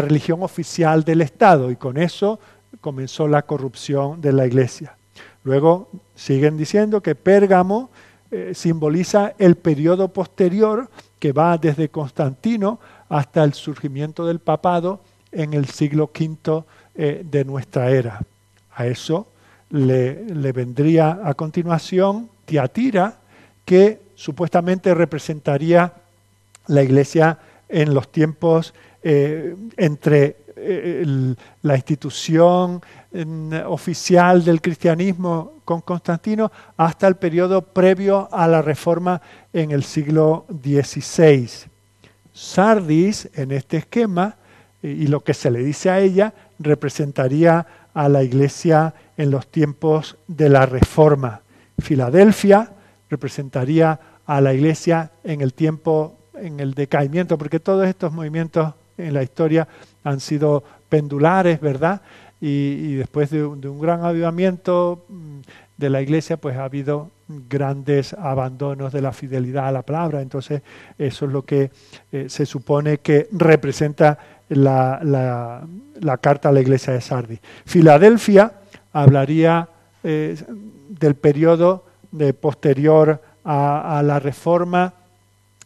[0.00, 2.40] religión oficial del Estado y con eso
[2.80, 4.96] comenzó la corrupción de la iglesia.
[5.44, 7.90] Luego siguen diciendo que Pérgamo
[8.32, 10.90] eh, simboliza el periodo posterior
[11.20, 14.98] que va desde Constantino hasta el surgimiento del papado
[15.30, 16.64] en el siglo V
[16.96, 18.20] eh, de nuestra era.
[18.74, 19.28] A eso
[19.74, 23.16] le, vendría a continuación Tiatira,
[23.64, 25.92] que supuestamente representaría
[26.68, 28.72] la iglesia en los tiempos
[29.02, 32.80] eh, entre eh, la institución
[33.66, 39.22] oficial del cristianismo con Constantino hasta el periodo previo a la reforma
[39.52, 41.48] en el siglo XVI.
[42.32, 44.34] Sardis, en este esquema,
[44.82, 47.64] y lo que se le dice a ella, representaría
[47.94, 51.42] a la iglesia en los tiempos de la reforma.
[51.78, 52.72] Filadelfia
[53.08, 59.14] representaría a la iglesia en el tiempo, en el decaimiento, porque todos estos movimientos en
[59.14, 59.66] la historia
[60.02, 62.02] han sido pendulares, ¿verdad?
[62.40, 65.38] Y, después de un, gran avivamiento mm,
[65.78, 70.20] de la iglesia, pues ha habido grandes abandonos de la fidelidad a la palabra.
[70.20, 70.60] Entonces,
[70.98, 71.70] eso es lo que
[72.12, 74.18] eh, se supone que representa
[74.48, 75.00] la,
[76.00, 77.38] la, carta a la iglesia de Sardi.
[77.64, 78.52] Filadelfia
[78.92, 79.68] hablaría
[80.02, 80.36] eh,
[80.88, 84.94] del periodo de posterior a, la reforma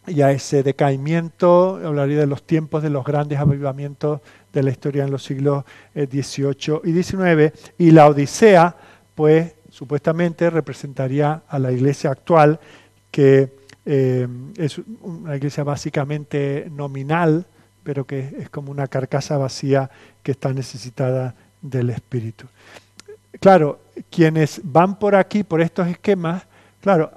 [0.07, 4.21] y a ese decaimiento, hablaría de los tiempos de los grandes avivamientos
[4.53, 5.65] de la historia en los siglos
[5.95, 8.75] XVIII eh, y XIX, y la Odisea,
[9.15, 12.59] pues supuestamente representaría a la iglesia actual,
[13.11, 13.53] que
[13.85, 14.27] eh,
[14.57, 17.47] es una iglesia básicamente nominal,
[17.89, 19.89] pero que es como una carcasa vacía
[20.23, 22.45] que está necesitada del Espíritu.
[23.41, 23.81] Claro,
[24.11, 26.43] quienes van por aquí, por estos esquemas,
[26.83, 27.11] claro,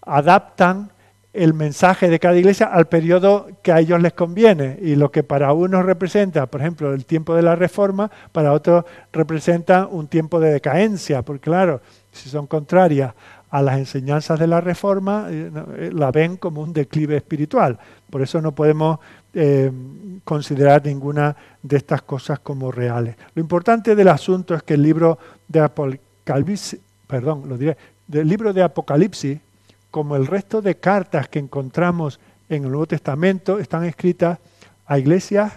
[0.00, 0.90] adaptan
[1.34, 4.78] el mensaje de cada iglesia al periodo que a ellos les conviene.
[4.80, 8.86] Y lo que para unos representa, por ejemplo, el tiempo de la reforma, para otros
[9.12, 13.12] representa un tiempo de decadencia, porque claro, si son contrarias
[13.50, 17.78] a las enseñanzas de la reforma, eh, eh, la ven como un declive espiritual.
[18.10, 18.98] Por eso no podemos
[19.34, 19.70] eh,
[20.24, 23.16] considerar ninguna de estas cosas como reales.
[23.34, 27.76] Lo importante del asunto es que el libro de Apocalipsis, perdón, lo diré,
[28.08, 29.38] libro de Apocalipsis,
[29.90, 34.38] como el resto de cartas que encontramos en el Nuevo Testamento, están escritas
[34.86, 35.52] a iglesias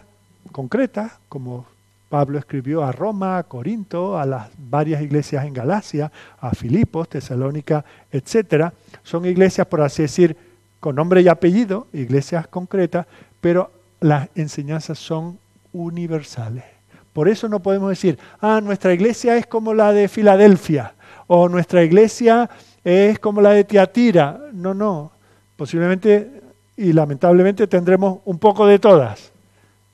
[0.52, 1.66] concretas, como
[2.10, 7.86] Pablo escribió a Roma, a Corinto, a las varias iglesias en Galacia, a Filipos, Tesalónica,
[8.12, 8.74] etc.
[9.02, 10.36] Son iglesias, por así decir,
[10.82, 13.08] con nombre y apellido, iglesias concretas,
[13.42, 15.38] pero las enseñanzas son
[15.74, 16.64] universales.
[17.12, 20.94] Por eso no podemos decir, ah, nuestra iglesia es como la de Filadelfia,
[21.28, 22.50] o nuestra iglesia
[22.84, 24.40] es como la de Tiatira.
[24.54, 25.12] No, no.
[25.56, 26.42] Posiblemente
[26.78, 29.32] y lamentablemente tendremos un poco de todas.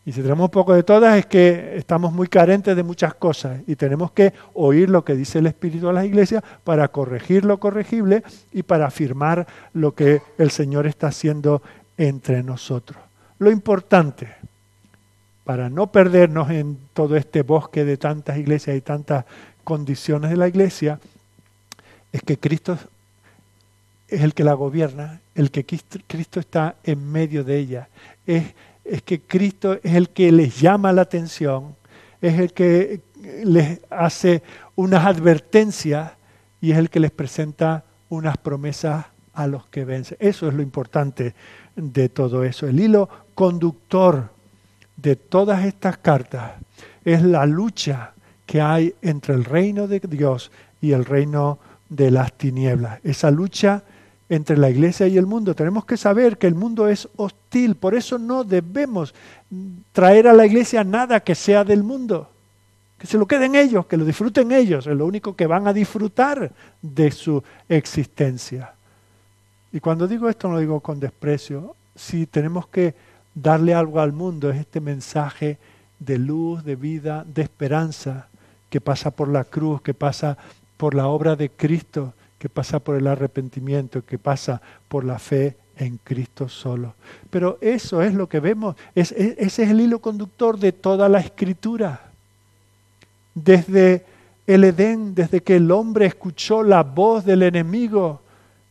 [0.06, 3.60] Y si tenemos un poco de todas es que estamos muy carentes de muchas cosas
[3.68, 7.60] y tenemos que oír lo que dice el Espíritu a las iglesias para corregir lo
[7.60, 8.24] corregible
[8.54, 11.62] y para afirmar lo que el Señor está haciendo
[11.98, 13.07] entre nosotros.
[13.40, 14.30] Lo importante,
[15.44, 19.26] para no perdernos en todo este bosque de tantas iglesias y tantas
[19.64, 21.00] condiciones de la iglesia,
[22.12, 22.78] es que Cristo
[24.08, 27.90] es el que la gobierna, el que Cristo está en medio de ella.
[28.26, 31.76] Es, es que Cristo es el que les llama la atención,
[32.22, 33.02] es el que
[33.44, 34.42] les hace
[34.76, 36.14] unas advertencias
[36.62, 40.18] y es el que les presenta unas promesas a los que vencen.
[40.20, 41.36] Eso es lo importante
[41.78, 42.68] de todo eso.
[42.68, 44.30] El hilo conductor
[44.98, 46.54] de todas estas cartas
[47.06, 48.14] es la lucha
[48.46, 50.52] que hay entre el reino de Dios
[50.82, 53.84] y el reino de las tinieblas, esa lucha
[54.30, 55.56] entre la iglesia y el mundo.
[55.56, 59.14] Tenemos que saber que el mundo es hostil, por eso no debemos
[59.94, 62.30] traer a la iglesia nada que sea del mundo.
[62.98, 65.74] Que se lo queden ellos, que lo disfruten ellos, es lo único que van a
[65.74, 66.52] disfrutar
[66.82, 68.74] de su existencia.
[69.72, 72.96] Y cuando digo esto no lo digo con desprecio, si tenemos que
[73.34, 75.58] darle algo al mundo es este mensaje
[76.00, 78.28] de luz, de vida, de esperanza
[78.70, 80.38] que pasa por la cruz, que pasa
[80.78, 85.58] por la obra de Cristo, que pasa por el arrepentimiento, que pasa por la fe
[85.78, 86.96] en Cristo solo.
[87.30, 92.12] Pero eso es lo que vemos, ese es el hilo conductor de toda la escritura.
[93.34, 94.06] Desde
[94.46, 98.22] el Edén, desde que el hombre escuchó la voz del enemigo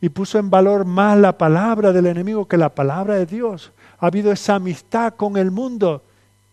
[0.01, 4.07] y puso en valor más la palabra del enemigo que la palabra de Dios, ha
[4.07, 6.03] habido esa amistad con el mundo.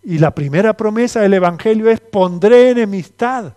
[0.01, 3.53] Y la primera promesa del Evangelio es pondré enemistad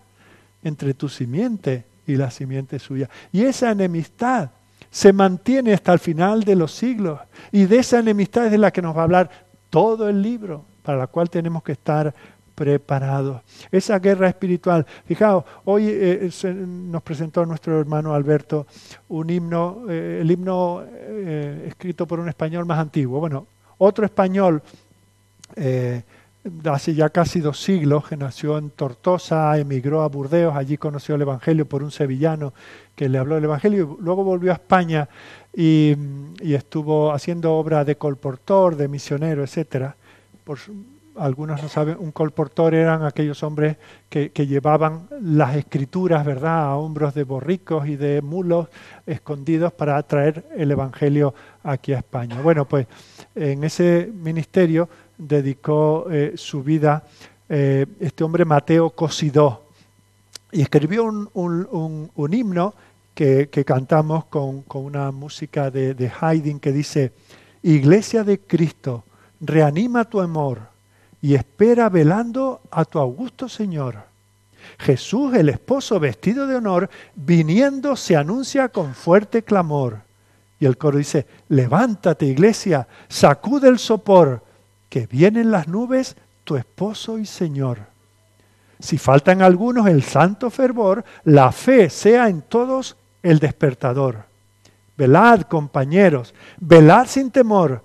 [0.62, 3.08] entre tu simiente y la simiente suya.
[3.32, 4.50] Y esa enemistad
[4.90, 7.20] se mantiene hasta el final de los siglos.
[7.52, 9.30] Y de esa enemistad es de la que nos va a hablar
[9.70, 12.14] todo el libro, para la cual tenemos que estar
[12.56, 13.42] preparados.
[13.70, 14.84] Esa guerra espiritual.
[15.04, 16.30] Fijaos, hoy eh,
[16.66, 18.66] nos presentó nuestro hermano Alberto
[19.08, 23.20] un himno, eh, el himno eh, escrito por un español más antiguo.
[23.20, 23.46] Bueno,
[23.78, 24.60] otro español
[26.64, 31.22] hace ya casi dos siglos, que nació en Tortosa, emigró a Burdeos, allí conoció el
[31.22, 32.52] Evangelio por un sevillano
[32.94, 35.08] que le habló del Evangelio, y luego volvió a España
[35.54, 35.94] y,
[36.42, 39.96] estuvo haciendo obra de colportor, de misionero, etcétera,
[40.44, 40.58] por
[41.18, 43.76] algunos no saben, un colportor eran aquellos hombres
[44.08, 48.68] que, llevaban las escrituras, ¿verdad?, a hombros de borricos y de mulos
[49.06, 52.40] escondidos para traer el Evangelio aquí a España.
[52.40, 52.86] Bueno, pues
[53.34, 54.88] en ese ministerio
[55.18, 57.04] dedicó eh, su vida
[57.48, 59.66] eh, este hombre Mateo Cosidó
[60.52, 62.74] y escribió un, himno
[63.14, 67.12] que, cantamos con, una música de, de Haydn que dice,
[67.62, 69.04] Iglesia de Cristo,
[69.40, 70.75] reanima tu amor
[71.26, 73.96] y espera velando a tu augusto Señor.
[74.78, 80.02] Jesús, el esposo vestido de honor, viniendo se anuncia con fuerte clamor.
[80.60, 84.44] Y el coro dice, levántate iglesia, sacude el sopor,
[84.88, 87.80] que vienen las nubes tu esposo y Señor.
[88.78, 94.26] Si faltan algunos el santo fervor, la fe sea en todos el despertador.
[94.96, 97.82] Velad, compañeros, velad sin temor,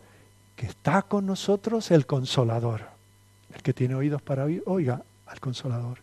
[0.55, 2.90] que está con nosotros el consolador.
[3.53, 5.99] El que tiene oídos para oír, oiga al consolador.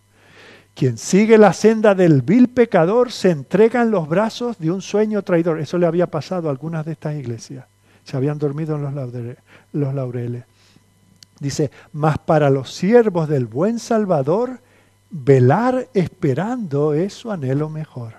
[0.75, 5.23] Quien sigue la senda del vil pecador se entrega en los brazos de un sueño
[5.23, 5.59] traidor.
[5.59, 7.67] Eso le había pasado a algunas de estas iglesias.
[8.05, 8.85] Se habían dormido en
[9.73, 10.45] los laureles.
[11.41, 14.61] Dice, mas para los siervos del buen Salvador,
[15.11, 18.15] velar esperando es su anhelo mejor.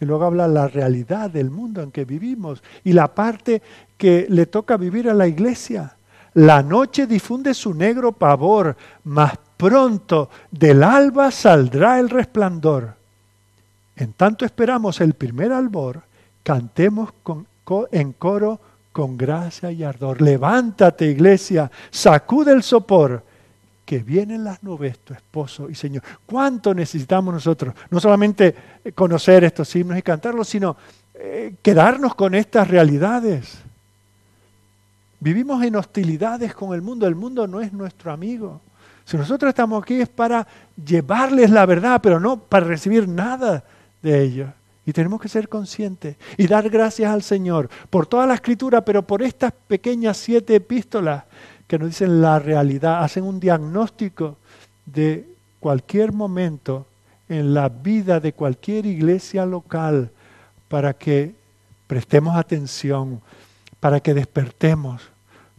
[0.00, 3.62] Y luego habla la realidad del mundo en que vivimos y la parte
[3.96, 5.96] que le toca vivir a la iglesia.
[6.34, 12.94] La noche difunde su negro pavor, mas pronto del alba saldrá el resplandor.
[13.96, 16.02] En tanto esperamos el primer albor,
[16.42, 17.46] cantemos con,
[17.92, 20.20] en coro con gracia y ardor.
[20.20, 23.22] Levántate, iglesia, sacude el sopor,
[23.84, 26.02] que vienen las nubes, tu esposo y Señor.
[26.24, 27.74] ¿Cuánto necesitamos nosotros?
[27.90, 28.54] No solamente
[28.94, 30.76] conocer estos himnos y cantarlos, sino
[31.14, 33.58] eh, quedarnos con estas realidades.
[35.24, 37.06] Vivimos en hostilidades con el mundo.
[37.06, 38.60] El mundo no es nuestro amigo.
[39.06, 40.46] Si nosotros estamos aquí es para
[40.76, 43.64] llevarles la verdad, pero no para recibir nada
[44.02, 44.50] de ellos.
[44.84, 49.00] Y tenemos que ser conscientes y dar gracias al Señor por toda la escritura, pero
[49.00, 51.24] por estas pequeñas siete epístolas
[51.66, 54.36] que nos dicen la realidad, hacen un diagnóstico
[54.84, 55.26] de
[55.58, 56.86] cualquier momento
[57.30, 60.10] en la vida de cualquier iglesia local
[60.68, 61.34] para que
[61.86, 63.22] prestemos atención,
[63.80, 65.13] para que despertemos,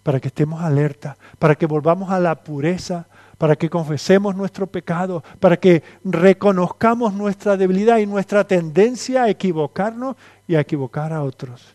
[0.06, 3.08] para que estemos alerta, para que volvamos a la pureza,
[3.40, 10.16] para que confesemos nuestro pecado, para que reconozcamos nuestra debilidad y nuestra tendencia a equivocarnos
[10.48, 11.74] y a equivocar a otros.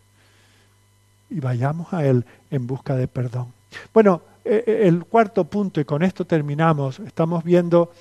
[1.29, 3.47] Y vayamos a Él en busca de perdón.
[3.93, 7.91] Bueno, e, e, el cuarto punto, y con esto terminamos, estamos viendo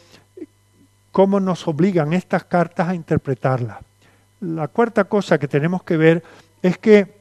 [1.10, 3.78] cómo nos obligan estas cartas a interpretarlas.
[4.42, 6.22] La cuarta cosa que tenemos que ver
[6.62, 7.18] es que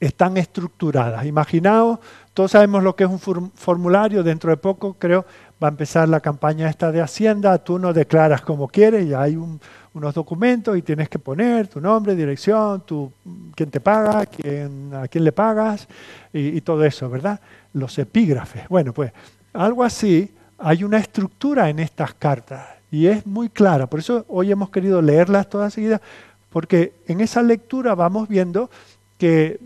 [0.00, 1.24] están estructuradas.
[1.26, 1.98] Imaginaos
[2.36, 5.24] todos sabemos lo que es un formulario, dentro de poco creo
[5.62, 9.36] va a empezar la campaña esta de Hacienda, tú no declaras como quieres, ya hay
[9.36, 13.10] unos documentos y tienes que poner tu nombre, dirección, tu,
[13.54, 15.88] quién te paga, quién, a quién le pagas
[16.30, 17.40] y, y todo eso, ¿verdad?
[17.72, 18.68] Los epígrafes.
[18.68, 19.12] Bueno, pues
[19.54, 24.52] algo así, hay una estructura en estas cartas y es muy clara, por eso hoy
[24.52, 26.02] hemos querido leerlas todas seguidas,
[26.50, 28.68] porque en esa lectura vamos viendo
[29.16, 29.58] que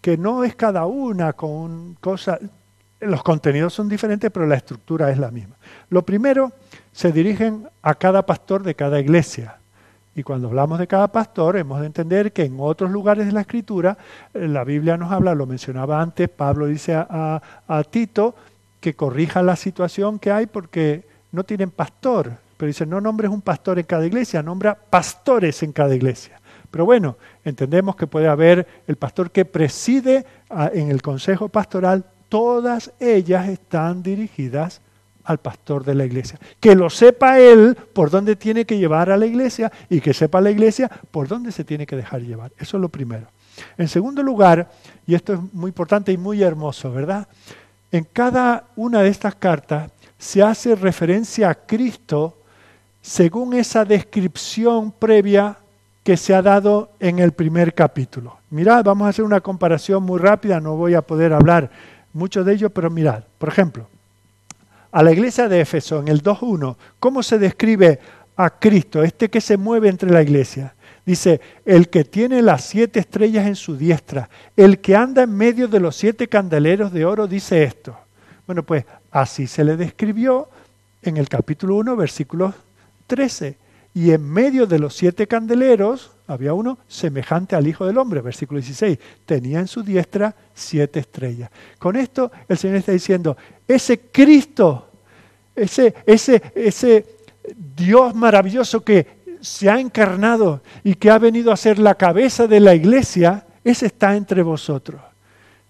[0.00, 2.40] que no es cada una con cosas,
[3.00, 5.56] los contenidos son diferentes, pero la estructura es la misma.
[5.90, 6.52] Lo primero,
[6.92, 9.58] se dirigen a cada pastor de cada iglesia.
[10.14, 13.42] Y cuando hablamos de cada pastor, hemos de entender que en otros lugares de la
[13.42, 13.98] escritura,
[14.32, 18.34] eh, la Biblia nos habla, lo mencionaba antes, Pablo dice a, a Tito
[18.80, 22.32] que corrija la situación que hay porque no tienen pastor.
[22.56, 26.40] Pero dice, no nombres un pastor en cada iglesia, nombra pastores en cada iglesia.
[26.76, 30.26] Pero bueno, entendemos que puede haber el pastor que preside
[30.74, 34.82] en el consejo pastoral, todas ellas están dirigidas
[35.24, 36.38] al pastor de la iglesia.
[36.60, 40.42] Que lo sepa él por dónde tiene que llevar a la iglesia y que sepa
[40.42, 42.52] la iglesia por dónde se tiene que dejar llevar.
[42.58, 43.26] Eso es lo primero.
[43.78, 44.70] En segundo lugar,
[45.06, 47.26] y esto es muy importante y muy hermoso, ¿verdad?
[47.90, 52.36] En cada una de estas cartas se hace referencia a Cristo
[53.00, 55.56] según esa descripción previa
[56.06, 58.36] que se ha dado en el primer capítulo.
[58.50, 61.68] Mirad, vamos a hacer una comparación muy rápida, no voy a poder hablar
[62.12, 63.88] mucho de ello, pero mirad, por ejemplo,
[64.92, 67.98] a la iglesia de Éfeso, en el 2.1, ¿cómo se describe
[68.36, 70.76] a Cristo, este que se mueve entre la iglesia?
[71.04, 75.66] Dice, el que tiene las siete estrellas en su diestra, el que anda en medio
[75.66, 77.98] de los siete candeleros de oro, dice esto.
[78.46, 80.48] Bueno, pues así se le describió
[81.02, 82.54] en el capítulo 1, versículo
[83.08, 83.65] 13
[83.96, 88.60] y en medio de los siete candeleros, había uno semejante al Hijo del Hombre, versículo
[88.60, 91.50] 16, tenía en su diestra siete estrellas.
[91.78, 94.90] Con esto el Señor está diciendo, ese Cristo,
[95.54, 97.06] ese, ese, ese
[97.74, 102.60] Dios maravilloso que se ha encarnado y que ha venido a ser la cabeza de
[102.60, 105.00] la iglesia, ese está entre vosotros.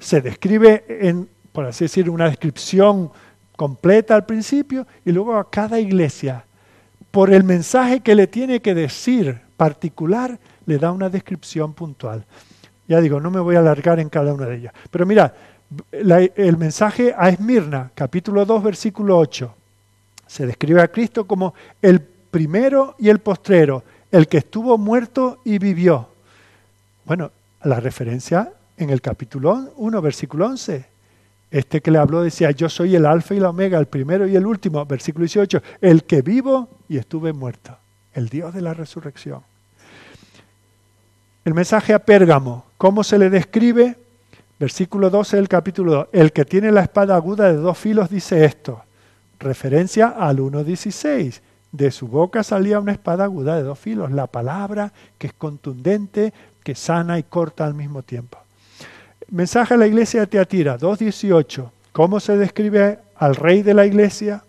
[0.00, 3.08] Se describe en, por así decir, una descripción
[3.54, 6.44] completa al principio y luego a cada iglesia,
[7.16, 12.26] por el mensaje que le tiene que decir particular, le da una descripción puntual.
[12.86, 14.74] Ya digo, no me voy a alargar en cada una de ellas.
[14.90, 15.34] Pero mira,
[15.90, 19.54] el mensaje a Esmirna, capítulo 2, versículo 8,
[20.26, 23.82] se describe a Cristo como el primero y el postrero,
[24.12, 26.08] el que estuvo muerto y vivió.
[27.06, 27.30] Bueno,
[27.62, 30.84] la referencia en el capítulo 1, versículo 11.
[31.50, 34.36] Este que le habló decía, yo soy el alfa y la omega, el primero y
[34.36, 37.76] el último, versículo 18, el que vivo y estuve muerto,
[38.14, 39.40] el Dios de la resurrección.
[41.44, 43.96] El mensaje a Pérgamo, ¿cómo se le describe?
[44.58, 48.44] Versículo 12 del capítulo 2, el que tiene la espada aguda de dos filos dice
[48.44, 48.82] esto,
[49.38, 51.40] referencia al 1.16.
[51.72, 56.32] De su boca salía una espada aguda de dos filos, la palabra que es contundente,
[56.64, 58.38] que sana y corta al mismo tiempo.
[59.30, 61.70] Mensaje a la iglesia de Teatira 2.18.
[61.92, 64.42] ¿Cómo se describe al rey de la iglesia?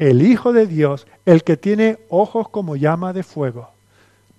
[0.00, 3.68] El Hijo de Dios, el que tiene ojos como llama de fuego.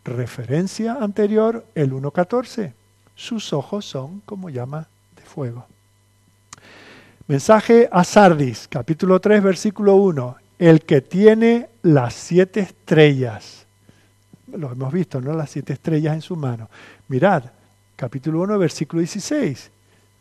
[0.04, 2.74] Referencia anterior, el 1.14.
[3.14, 5.68] Sus ojos son como llama de fuego.
[7.28, 10.36] Mensaje a Sardis, capítulo 3, versículo 1.
[10.58, 13.68] El que tiene las siete estrellas.
[14.52, 15.36] Lo hemos visto, ¿no?
[15.36, 16.72] Las siete estrellas en su mano.
[17.08, 17.44] Mirad,
[17.96, 19.70] capítulo 1, versículo 16.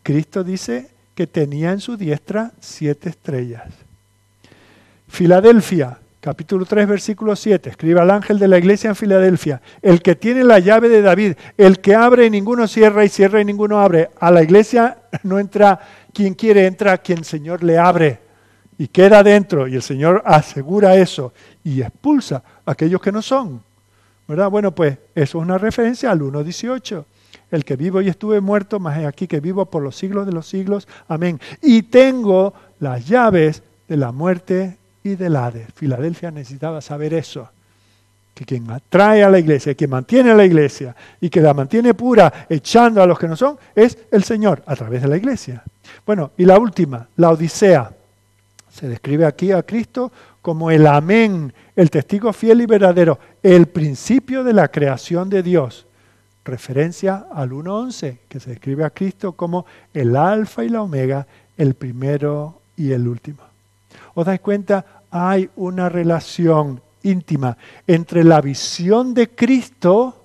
[0.02, 3.72] Cristo dice que tenía en su diestra siete estrellas.
[5.10, 7.70] Filadelfia, capítulo 3, versículo 7.
[7.70, 9.60] Escribe al ángel de la iglesia en Filadelfia.
[9.82, 13.40] El que tiene la llave de David, el que abre y ninguno cierra y cierra
[13.40, 14.10] y ninguno abre.
[14.20, 15.80] A la iglesia no entra
[16.14, 18.20] quien quiere entra, quien el Señor le abre
[18.78, 21.34] y queda dentro y el Señor asegura eso
[21.64, 23.62] y expulsa a aquellos que no son.
[24.28, 24.48] ¿Verdad?
[24.48, 27.04] Bueno, pues eso es una referencia al 1.18.
[27.50, 30.46] El que vivo y estuve muerto, más aquí que vivo por los siglos de los
[30.46, 30.86] siglos.
[31.08, 31.40] Amén.
[31.60, 35.68] Y tengo las llaves de la muerte y del Hades.
[35.74, 37.48] Filadelfia necesitaba saber eso
[38.34, 41.94] que quien atrae a la iglesia, quien mantiene a la iglesia y que la mantiene
[41.94, 45.62] pura echando a los que no son, es el Señor a través de la iglesia.
[46.06, 47.92] Bueno, y la última, la Odisea.
[48.70, 50.10] Se describe aquí a Cristo
[50.40, 55.86] como el amén, el testigo fiel y verdadero, el principio de la creación de Dios.
[56.44, 61.26] Referencia al 1.11, que se describe a Cristo como el alfa y la omega,
[61.58, 63.49] el primero y el último.
[64.20, 64.84] ¿Os dais cuenta?
[65.10, 67.56] Hay una relación íntima
[67.86, 70.24] entre la visión de Cristo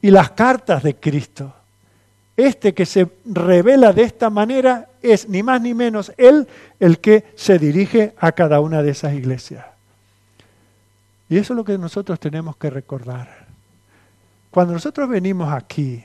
[0.00, 1.52] y las cartas de Cristo.
[2.36, 6.46] Este que se revela de esta manera es ni más ni menos Él
[6.78, 9.66] el que se dirige a cada una de esas iglesias.
[11.28, 13.48] Y eso es lo que nosotros tenemos que recordar.
[14.52, 16.04] Cuando nosotros venimos aquí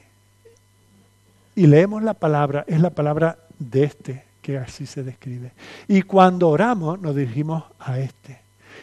[1.56, 5.51] y leemos la palabra, es la palabra de este que así se describe.
[5.88, 8.39] Y cuando oramos nos dirigimos a este.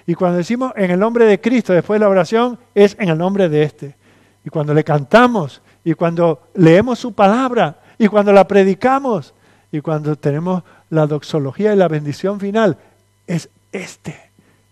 [0.06, 3.18] Y cuando decimos en el nombre de Cristo después de la oración, es en el
[3.18, 3.94] nombre de este.
[4.44, 9.34] Y cuando le cantamos, y cuando leemos su palabra, y cuando la predicamos,
[9.70, 12.78] y cuando tenemos la doxología y la bendición final,
[13.26, 14.16] es este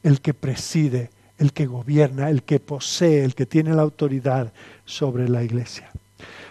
[0.03, 4.53] el que preside, el que gobierna, el que posee, el que tiene la autoridad
[4.85, 5.91] sobre la iglesia.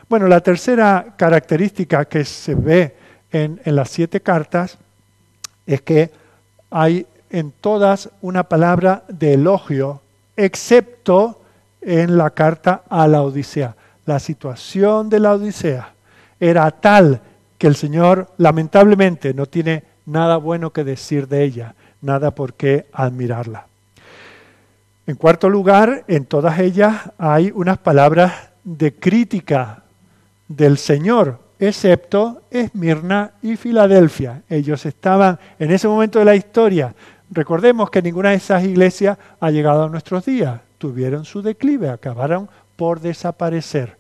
[0.07, 2.95] Bueno, la tercera característica que se ve
[3.36, 4.78] en, las siete cartas
[5.66, 6.12] es que
[6.70, 10.02] hay en todas una palabra de elogio,
[10.38, 11.41] excepto
[11.82, 13.76] en la carta a la Odisea.
[14.06, 15.94] La situación de la Odisea
[16.40, 17.20] era tal
[17.57, 22.86] que el Señor lamentablemente no tiene nada bueno que decir de ella, nada por qué
[22.94, 23.68] admirarla.
[25.07, 28.34] En cuarto lugar, en todas ellas hay unas palabras
[28.64, 29.84] de crítica
[30.48, 34.44] del Señor excepto Esmirna y Filadelfia.
[34.49, 36.94] Ellos estaban en ese momento de la historia.
[37.32, 40.60] Recordemos que ninguna de esas iglesias ha llegado a nuestros días.
[40.77, 43.98] Tuvieron su declive, acabaron por desaparecer.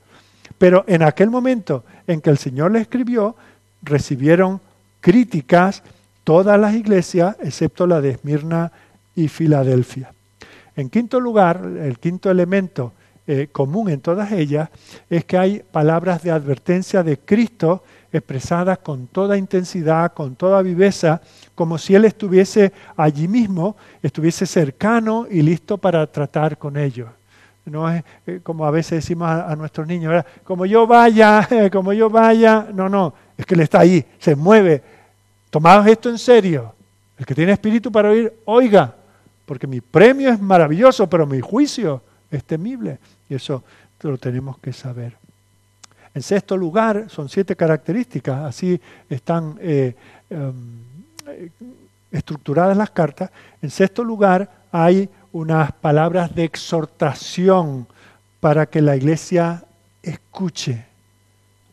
[0.57, 3.35] Pero en aquel momento en que el Señor le escribió,
[3.81, 4.61] recibieron
[5.01, 5.83] críticas
[6.23, 8.71] todas las iglesias, excepto la de Esmirna
[9.15, 10.11] y Filadelfia.
[10.75, 12.93] En quinto lugar, el quinto elemento
[13.27, 14.69] eh, común en todas ellas
[15.09, 21.21] es que hay palabras de advertencia de Cristo expresadas con toda intensidad, con toda viveza,
[21.55, 27.09] como si Él estuviese allí mismo, estuviese cercano y listo para tratar con ellos.
[27.65, 30.27] no es eh, como a veces decimos a, nuestros niños, ¿verdad?
[30.43, 34.83] como yo vaya, como yo vaya, no, no, es que Él está ahí, se mueve.
[35.49, 36.73] Tomaos esto en serio.
[37.17, 38.93] El que tiene espíritu para oír, oiga,
[39.45, 42.99] porque mi premio es maravilloso, pero mi juicio es temible.
[43.29, 43.63] Y eso
[44.01, 45.17] lo tenemos que saber.
[46.13, 48.79] En sexto lugar, son siete características, así
[49.09, 49.95] están eh,
[50.29, 50.79] em,
[52.11, 53.31] estructuradas las cartas.
[53.61, 57.87] En sexto lugar, hay unas palabras de exhortación
[58.39, 59.65] para que la iglesia
[60.01, 60.85] escuche.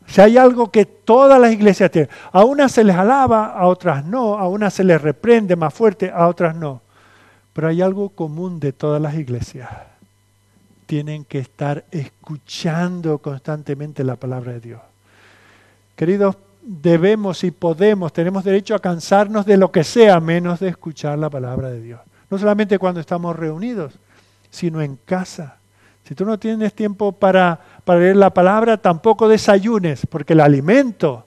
[0.07, 4.03] Si hay algo que todas las iglesias tienen, a unas se les alaba, a otras
[4.03, 6.81] no, a unas se les reprende más fuerte, a otras no.
[7.53, 9.69] Pero hay algo común de todas las iglesias.
[10.93, 14.81] Tienen que estar escuchando constantemente la palabra de Dios.
[15.95, 21.17] Queridos, debemos y podemos, tenemos derecho a cansarnos de lo que sea menos de escuchar
[21.17, 21.99] la palabra de Dios.
[22.29, 23.97] No solamente cuando estamos reunidos,
[24.51, 25.57] sino en casa.
[26.07, 31.25] Si tú no tienes tiempo para, para leer la palabra, tampoco desayunes, porque el alimento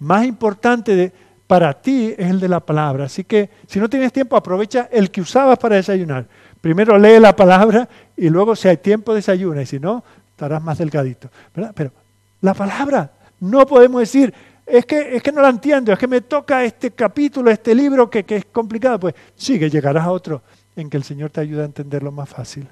[0.00, 1.12] más importante
[1.46, 3.04] para ti es el de la palabra.
[3.04, 6.26] Así que si no tienes tiempo, aprovecha el que usabas para desayunar.
[6.60, 7.88] Primero lee la palabra
[8.18, 11.30] y luego si hay tiempo desayuna y si no, estarás más delgadito.
[11.52, 11.92] Pero
[12.40, 14.34] la palabra, no podemos decir,
[14.66, 18.10] es que, es que no la entiendo, es que me toca este capítulo, este libro
[18.10, 19.00] que, que es complicado.
[19.00, 20.42] Pues sigue, llegarás a otro
[20.76, 22.68] en que el Señor te ayuda a entenderlo más fácil.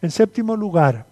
[0.00, 1.06] En séptimo lugar,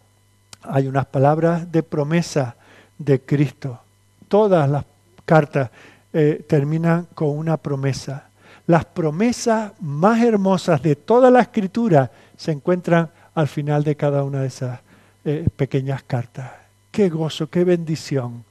[0.63, 2.55] hay unas palabras de promesa
[2.99, 3.81] de Cristo.
[4.29, 4.85] Todas las
[5.25, 5.71] cartas
[6.13, 8.29] eh, terminan con una promesa.
[8.67, 14.41] Las promesas más hermosas de toda la escritura se encuentran al final de cada una
[14.41, 14.81] de esas
[15.25, 16.51] eh, pequeñas cartas.
[16.91, 18.45] Qué gozo, qué bendición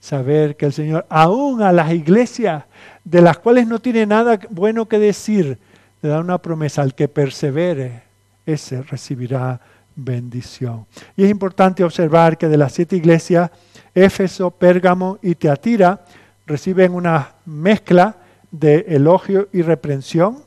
[0.00, 2.64] saber que el Señor, aún a las iglesias
[3.04, 5.58] de las cuales no tiene nada bueno que decir,
[6.02, 8.02] le da una promesa, al que persevere,
[8.44, 9.60] ese recibirá
[9.96, 10.84] bendición.
[11.16, 13.50] Y es importante observar que de las siete iglesias,
[13.94, 16.04] Éfeso, Pérgamo y Teatira
[16.46, 18.16] reciben una mezcla
[18.50, 20.42] de elogio y reprensión.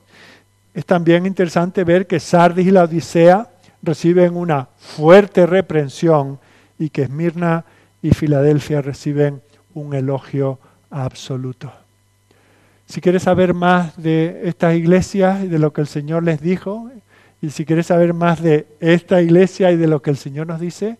[0.74, 3.50] Es también interesante ver que Sardis y la Odisea
[3.88, 6.40] reciben una fuerte reprensión
[6.78, 7.66] y que Esmirna
[8.04, 9.42] y Filadelfia reciben
[9.74, 10.60] un elogio
[10.92, 11.72] absoluto.
[12.86, 16.92] Si quieres saber más de estas iglesias y de lo que el Señor les dijo,
[17.42, 20.60] y si quieres saber más de esta iglesia y de lo que el Señor nos
[20.60, 20.98] dice,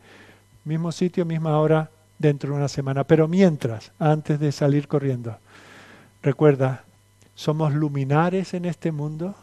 [0.66, 1.90] mismo sitio, misma hora,
[2.20, 3.04] dentro de una semana.
[3.04, 5.38] Pero mientras, antes de salir corriendo,
[6.22, 6.84] recuerda,
[7.36, 9.36] somos luminares en este mundo.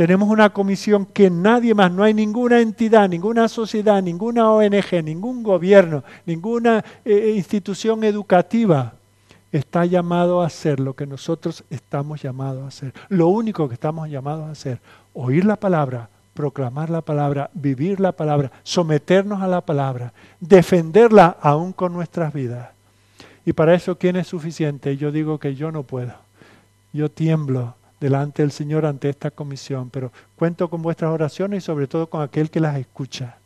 [0.00, 5.42] Tenemos una comisión que nadie más, no hay ninguna entidad, ninguna sociedad, ninguna ONG, ningún
[5.42, 8.94] gobierno, ninguna eh, institución educativa
[9.52, 12.94] está llamado a hacer lo que nosotros estamos llamados a hacer.
[13.10, 14.80] Lo único que estamos llamados a hacer,
[15.12, 21.74] oír la palabra, proclamar la palabra, vivir la palabra, someternos a la palabra, defenderla aún
[21.74, 22.70] con nuestras vidas.
[23.44, 24.96] Y para eso, ¿quién es suficiente?
[24.96, 26.14] Yo digo que yo no puedo.
[26.90, 31.86] Yo tiemblo delante del Señor ante esta comisión, pero cuento con vuestras oraciones y sobre
[31.86, 33.36] todo con aquel que las escucha.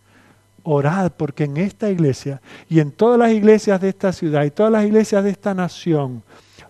[0.62, 2.40] Orad porque en esta iglesia
[2.70, 6.22] y en todas las iglesias de esta ciudad y todas las iglesias de esta nación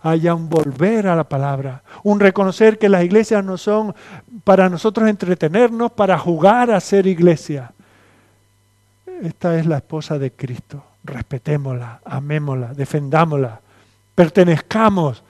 [0.03, 3.95] haya un volver a la palabra, un reconocer que las iglesias no son
[4.43, 7.73] para nosotros entretenernos, para jugar a ser iglesia.
[9.23, 10.85] Esta es la esposa de Cristo.
[11.05, 13.61] Respetémosla, amémosla, defendámosla,
[14.15, 15.23] pertenezcamos,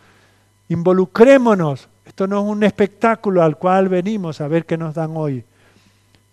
[0.68, 5.42] involucrémonos esto no es un espectáculo al cual venimos a ver qué nos dan hoy.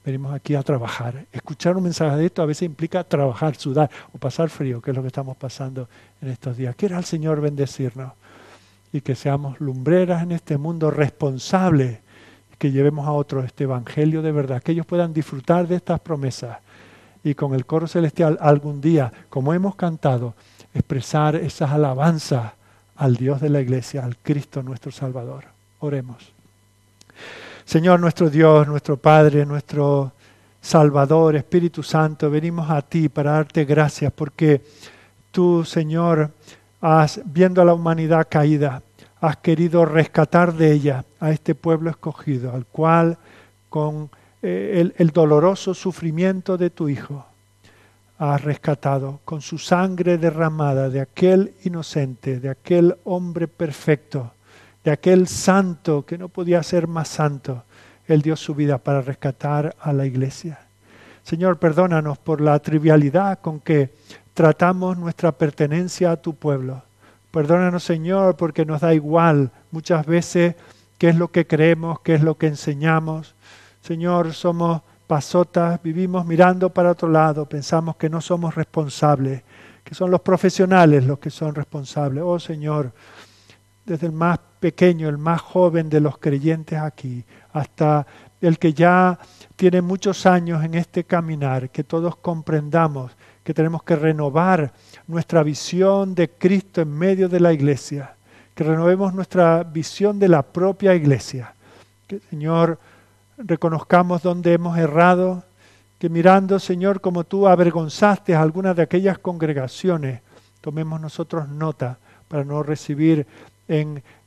[0.06, 1.26] Venimos aquí a trabajar.
[1.32, 4.96] Escuchar un mensaje de esto a veces implica trabajar, sudar o pasar frío, que es
[4.96, 5.90] lo que estamos pasando
[6.22, 6.76] en estos días.
[6.76, 8.14] Quiera el Señor bendecirnos
[8.94, 11.98] y que seamos lumbreras en este mundo responsables
[12.60, 16.60] que llevemos a otros este Evangelio de verdad, que ellos puedan disfrutar de estas promesas
[17.24, 20.36] y con el coro celestial algún día, como hemos cantado,
[20.76, 22.52] expresar esas alabanzas
[22.98, 25.60] al Dios de la iglesia, al Cristo nuestro Salvador.
[25.82, 26.32] Oremos.
[27.66, 30.12] Señor nuestro Dios, nuestro Padre, nuestro
[30.62, 34.62] Salvador, Espíritu Santo, venimos a ti para darte gracias porque
[35.32, 36.30] tú, Señor,
[36.82, 38.84] has, viendo a la humanidad caída,
[39.20, 43.18] has querido rescatar de ella a este pueblo escogido, al cual
[43.68, 44.12] con
[44.44, 47.26] eh, el, el doloroso sufrimiento de tu Hijo
[48.20, 54.32] has rescatado, con su sangre derramada de aquel inocente, de aquel hombre perfecto
[54.84, 57.64] de aquel santo que no podía ser más santo,
[58.08, 60.60] Él dio su vida para rescatar a la iglesia.
[61.24, 63.94] Señor, perdónanos por la trivialidad con que
[64.34, 66.82] tratamos nuestra pertenencia a tu pueblo.
[67.30, 70.56] Perdónanos, Señor, porque nos da igual muchas veces
[70.98, 73.36] qué es lo que creemos, qué es lo que enseñamos.
[73.82, 79.44] Señor, somos pasotas, vivimos mirando para otro lado, pensamos que no somos responsables,
[79.84, 82.24] que son los profesionales los que son responsables.
[82.26, 82.92] Oh Señor,
[83.86, 88.08] desde el más pequeño, el más joven de los creyentes aquí, hasta
[88.40, 89.20] el que ya
[89.58, 93.12] tiene muchos años en este caminar, que todos comprendamos
[93.44, 94.72] que tenemos que renovar
[95.08, 98.16] nuestra visión de Cristo en medio de la iglesia,
[98.54, 101.54] que renovemos nuestra visión de la propia iglesia.
[102.08, 102.78] Que, Señor,
[103.38, 105.44] reconozcamos dónde hemos errado,
[105.98, 110.22] que mirando, Señor, como tú avergonzaste a algunas de aquellas congregaciones,
[110.62, 111.98] tomemos nosotros nota
[112.28, 113.26] para no recibir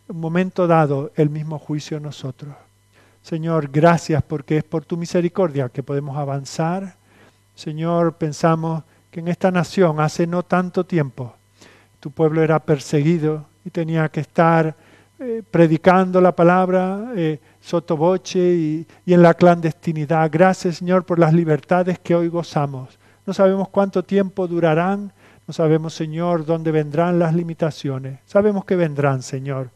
[0.08, 2.54] un momento dado el mismo juicio nosotros.
[3.22, 6.96] Señor, gracias porque es por tu misericordia que podemos avanzar.
[7.54, 11.34] Señor, pensamos que en esta nación hace no tanto tiempo
[12.04, 14.76] tu pueblo era perseguido y tenía que estar
[15.18, 20.28] eh, predicando la palabra eh, sotoboche y en la clandestinidad.
[20.30, 22.98] Gracias, Señor, por las libertades que hoy gozamos.
[23.24, 25.14] No sabemos cuánto tiempo durarán,
[25.46, 28.20] no sabemos, Señor, dónde vendrán las limitaciones.
[28.26, 29.70] Sabemos que vendrán, Señor,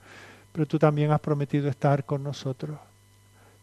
[0.59, 2.77] pero tú también has prometido estar con nosotros.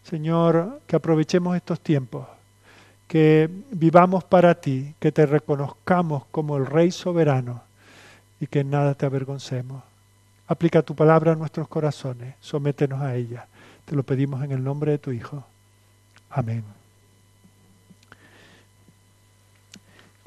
[0.01, 2.25] Señor, que aprovechemos estos tiempos,
[3.05, 7.63] que vivamos para ti, que te reconozcamos como el Rey soberano
[8.39, 9.83] y que en nada te avergoncemos.
[10.47, 13.45] Aplica tu palabra a nuestros corazones, sométenos a ella.
[13.83, 15.43] Te lo pedimos en el nombre de tu Hijo.
[16.29, 16.63] Amén.